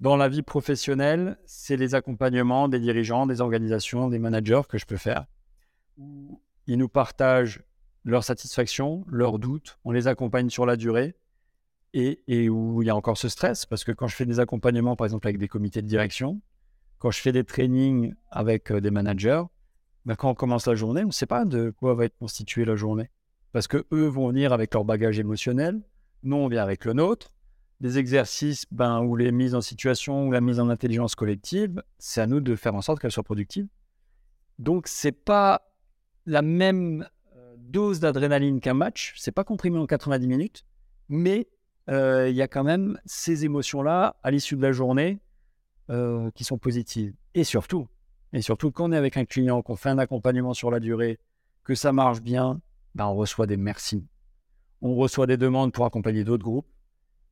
[0.00, 4.84] Dans la vie professionnelle, c'est les accompagnements des dirigeants, des organisations, des managers que je
[4.84, 5.24] peux faire.
[6.66, 7.62] Ils nous partagent
[8.04, 11.14] leurs satisfactions, leurs doutes, on les accompagne sur la durée
[11.94, 14.96] et, où il y a encore ce stress parce que quand je fais des accompagnements,
[14.96, 16.40] par exemple avec des comités de direction,
[17.04, 19.42] quand je fais des trainings avec euh, des managers,
[20.06, 22.64] ben, quand on commence la journée, on ne sait pas de quoi va être constituée
[22.64, 23.10] la journée.
[23.52, 25.82] Parce que eux vont venir avec leur bagage émotionnel,
[26.22, 27.30] nous on vient avec le nôtre,
[27.80, 32.22] des exercices ben, ou les mises en situation ou la mise en intelligence collective, c'est
[32.22, 33.68] à nous de faire en sorte qu'elles soient productives.
[34.58, 35.60] Donc, c'est pas
[36.24, 40.64] la même euh, dose d'adrénaline qu'un match, c'est pas comprimé en 90 minutes,
[41.10, 41.48] mais
[41.90, 45.20] euh, il y a quand même ces émotions-là à l'issue de la journée
[45.90, 47.14] euh, qui sont positives.
[47.34, 47.88] Et surtout,
[48.32, 51.18] et surtout, quand on est avec un client, qu'on fait un accompagnement sur la durée,
[51.62, 52.60] que ça marche bien,
[52.94, 54.06] ben, on reçoit des merci.
[54.82, 56.66] On reçoit des demandes pour accompagner d'autres groupes.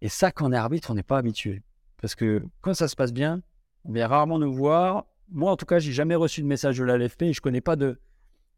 [0.01, 1.63] Et ça, quand on est arbitre, on n'est pas habitué.
[2.01, 3.43] Parce que quand ça se passe bien,
[3.85, 5.07] on vient rarement nous voir.
[5.29, 7.61] Moi, en tout cas, j'ai jamais reçu de message de la LFP et je connais
[7.61, 8.01] pas de,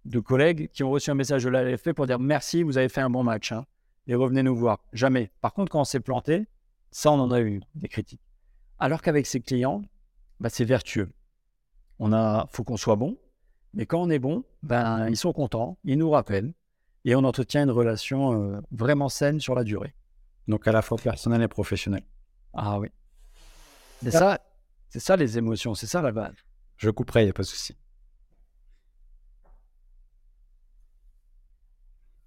[0.04, 2.88] de collègues qui ont reçu un message de la LFP pour dire merci, vous avez
[2.88, 3.52] fait un bon match.
[3.52, 3.64] Hein,
[4.06, 4.84] et revenez nous voir.
[4.92, 5.30] Jamais.
[5.40, 6.46] Par contre, quand on s'est planté,
[6.90, 8.20] ça, on en a eu des critiques.
[8.78, 9.82] Alors qu'avec ses clients,
[10.40, 11.12] bah, c'est vertueux.
[11.98, 13.18] On a, faut qu'on soit bon,
[13.72, 16.52] mais quand on est bon, ben, ils sont contents, ils nous rappellent,
[17.04, 19.94] et on entretient une relation euh, vraiment saine sur la durée.
[20.48, 22.02] Donc à la fois personnel et professionnel.
[22.52, 22.88] Ah oui.
[24.02, 24.40] C'est ça,
[24.88, 26.34] c'est ça les émotions, c'est ça la base.
[26.76, 27.76] Je couperai, il n'y a pas de souci.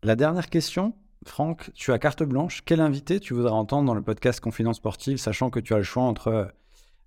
[0.04, 0.96] La dernière question,
[1.26, 2.64] Franck, tu as carte blanche.
[2.66, 5.84] Quel invité tu voudrais entendre dans le podcast Confidence Sportive, sachant que tu as le
[5.84, 6.54] choix entre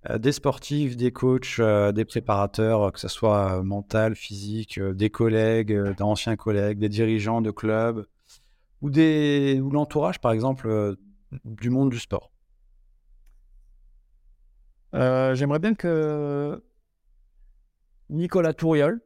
[0.09, 5.09] euh, des sportifs, des coachs, euh, des préparateurs, que ce soit euh, mental, physique, des
[5.09, 8.05] collègues, d'anciens collègues, des dirigeants de clubs,
[8.81, 10.97] ou, ou l'entourage, par exemple,
[11.45, 12.31] du monde du sport?
[14.93, 16.61] J'aimerais bien que
[18.09, 19.01] Nicolas Touriol,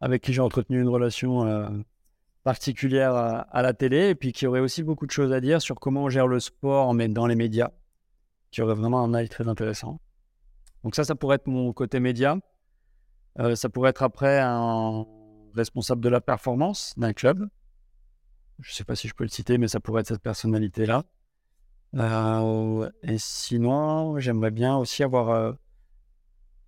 [0.00, 1.84] avec qui j'ai entretenu une relation
[2.44, 5.76] particulière à, la télé, et puis qui aurait aussi beaucoup de choses à dire sur
[5.76, 7.70] comment on gère le sport mais dans les médias,
[8.50, 10.00] qui aurait vraiment un œil très intéressant.
[10.82, 12.36] Donc ça, ça pourrait être mon côté média.
[13.38, 15.06] Euh, ça pourrait être après un
[15.54, 17.48] responsable de la performance d'un club.
[18.58, 21.04] Je ne sais pas si je peux le citer, mais ça pourrait être cette personnalité-là.
[21.94, 25.52] Euh, et sinon, j'aimerais bien aussi avoir euh,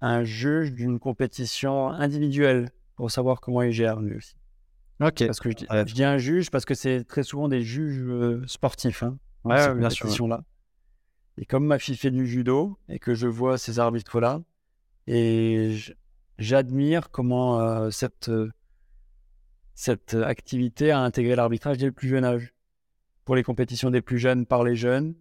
[0.00, 4.36] un juge d'une compétition individuelle pour savoir comment il gère lui aussi.
[5.00, 5.26] Ok.
[5.26, 9.02] Parce que je, dis un juge parce que c'est très souvent des juges euh, sportifs.
[9.02, 10.28] Hein, ouais, bien sûr.
[10.28, 10.44] Là.
[11.38, 14.40] Et comme ma fille fait du judo et que je vois ces arbitres-là,
[15.06, 15.76] et
[16.38, 18.30] j'admire comment cette,
[19.74, 22.54] cette activité a intégré l'arbitrage dès le plus jeune âge
[23.24, 25.14] pour les compétitions des plus jeunes par les jeunes.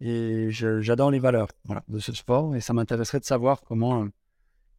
[0.00, 1.48] Et j'adore les valeurs
[1.88, 2.56] de ce sport.
[2.56, 4.08] Et ça m'intéresserait de savoir comment euh,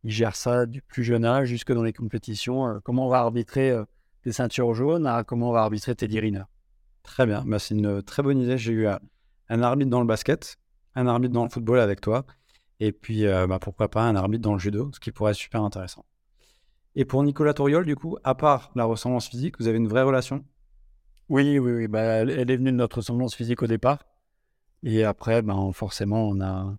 [0.03, 2.67] ils gèrent ça du plus jeune âge jusque dans les compétitions.
[2.67, 3.86] Euh, comment on va arbitrer euh,
[4.24, 6.43] des ceintures jaunes à comment on va arbitrer Teddy Riner.
[7.03, 7.43] Très bien.
[7.45, 8.57] Bah, C'est une très bonne idée.
[8.57, 10.57] J'ai eu un arbitre dans le basket,
[10.95, 12.26] un arbitre dans le football avec toi.
[12.80, 15.61] Et puis, bah, pourquoi pas un arbitre dans le judo, ce qui pourrait être super
[15.63, 16.05] intéressant.
[16.95, 20.03] Et pour Nicolas Toriol, du coup, à part la ressemblance physique, vous avez une vraie
[20.03, 20.45] relation?
[21.30, 21.88] Oui, oui, oui.
[21.88, 24.03] Bah, elle est venue de notre ressemblance physique au départ.
[24.84, 26.76] Et après, ben, forcément, on a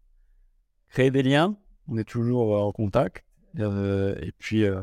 [0.88, 1.56] créé des liens.
[1.88, 3.24] On est toujours en contact.
[3.58, 4.82] Euh, et puis, euh,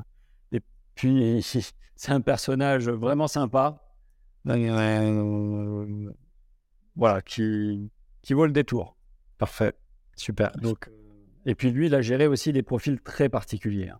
[0.52, 0.62] et
[0.96, 1.44] puis
[2.02, 3.80] c'est un personnage vraiment sympa.
[4.48, 6.12] Euh,
[6.96, 7.92] voilà, qui,
[8.24, 8.98] qui vaut le détour.
[9.38, 9.76] Parfait.
[10.16, 10.52] Super.
[10.58, 10.90] Donc,
[11.46, 13.94] et puis lui, il a géré aussi des profils très particuliers.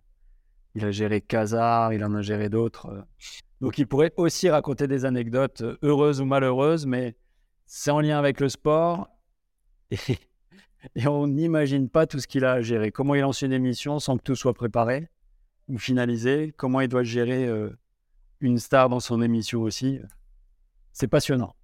[0.74, 3.06] Il a géré Kazar, il en a géré d'autres.
[3.60, 7.14] Donc il pourrait aussi raconter des anecdotes heureuses ou malheureuses, mais
[7.66, 9.10] c'est en lien avec le sport.
[9.92, 10.18] Et,
[11.06, 12.90] on n'imagine pas tout ce qu'il a à gérer.
[12.90, 15.08] Comment il lance une émission sans que tout soit préparé
[15.68, 16.52] ou finalisé?
[16.56, 17.70] Comment il doit gérer euh,
[18.42, 20.00] une star dans son émission aussi.
[20.92, 21.54] C'est passionnant.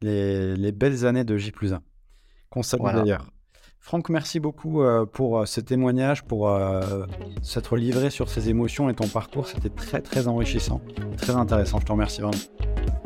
[0.00, 1.82] Les, belles années de J plus 1.
[2.50, 3.26] Qu'on salue d'ailleurs.
[3.78, 7.04] Franck, merci beaucoup euh, pour euh, ce témoignage, pour euh,
[7.42, 9.48] s'être livré sur ses émotions et ton parcours.
[9.48, 10.80] C'était très très enrichissant,
[11.16, 11.80] très intéressant.
[11.80, 12.38] Je te remercie vraiment.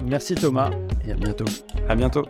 [0.04, 0.70] Merci Thomas
[1.06, 1.46] et à bientôt.
[1.88, 2.26] À bientôt.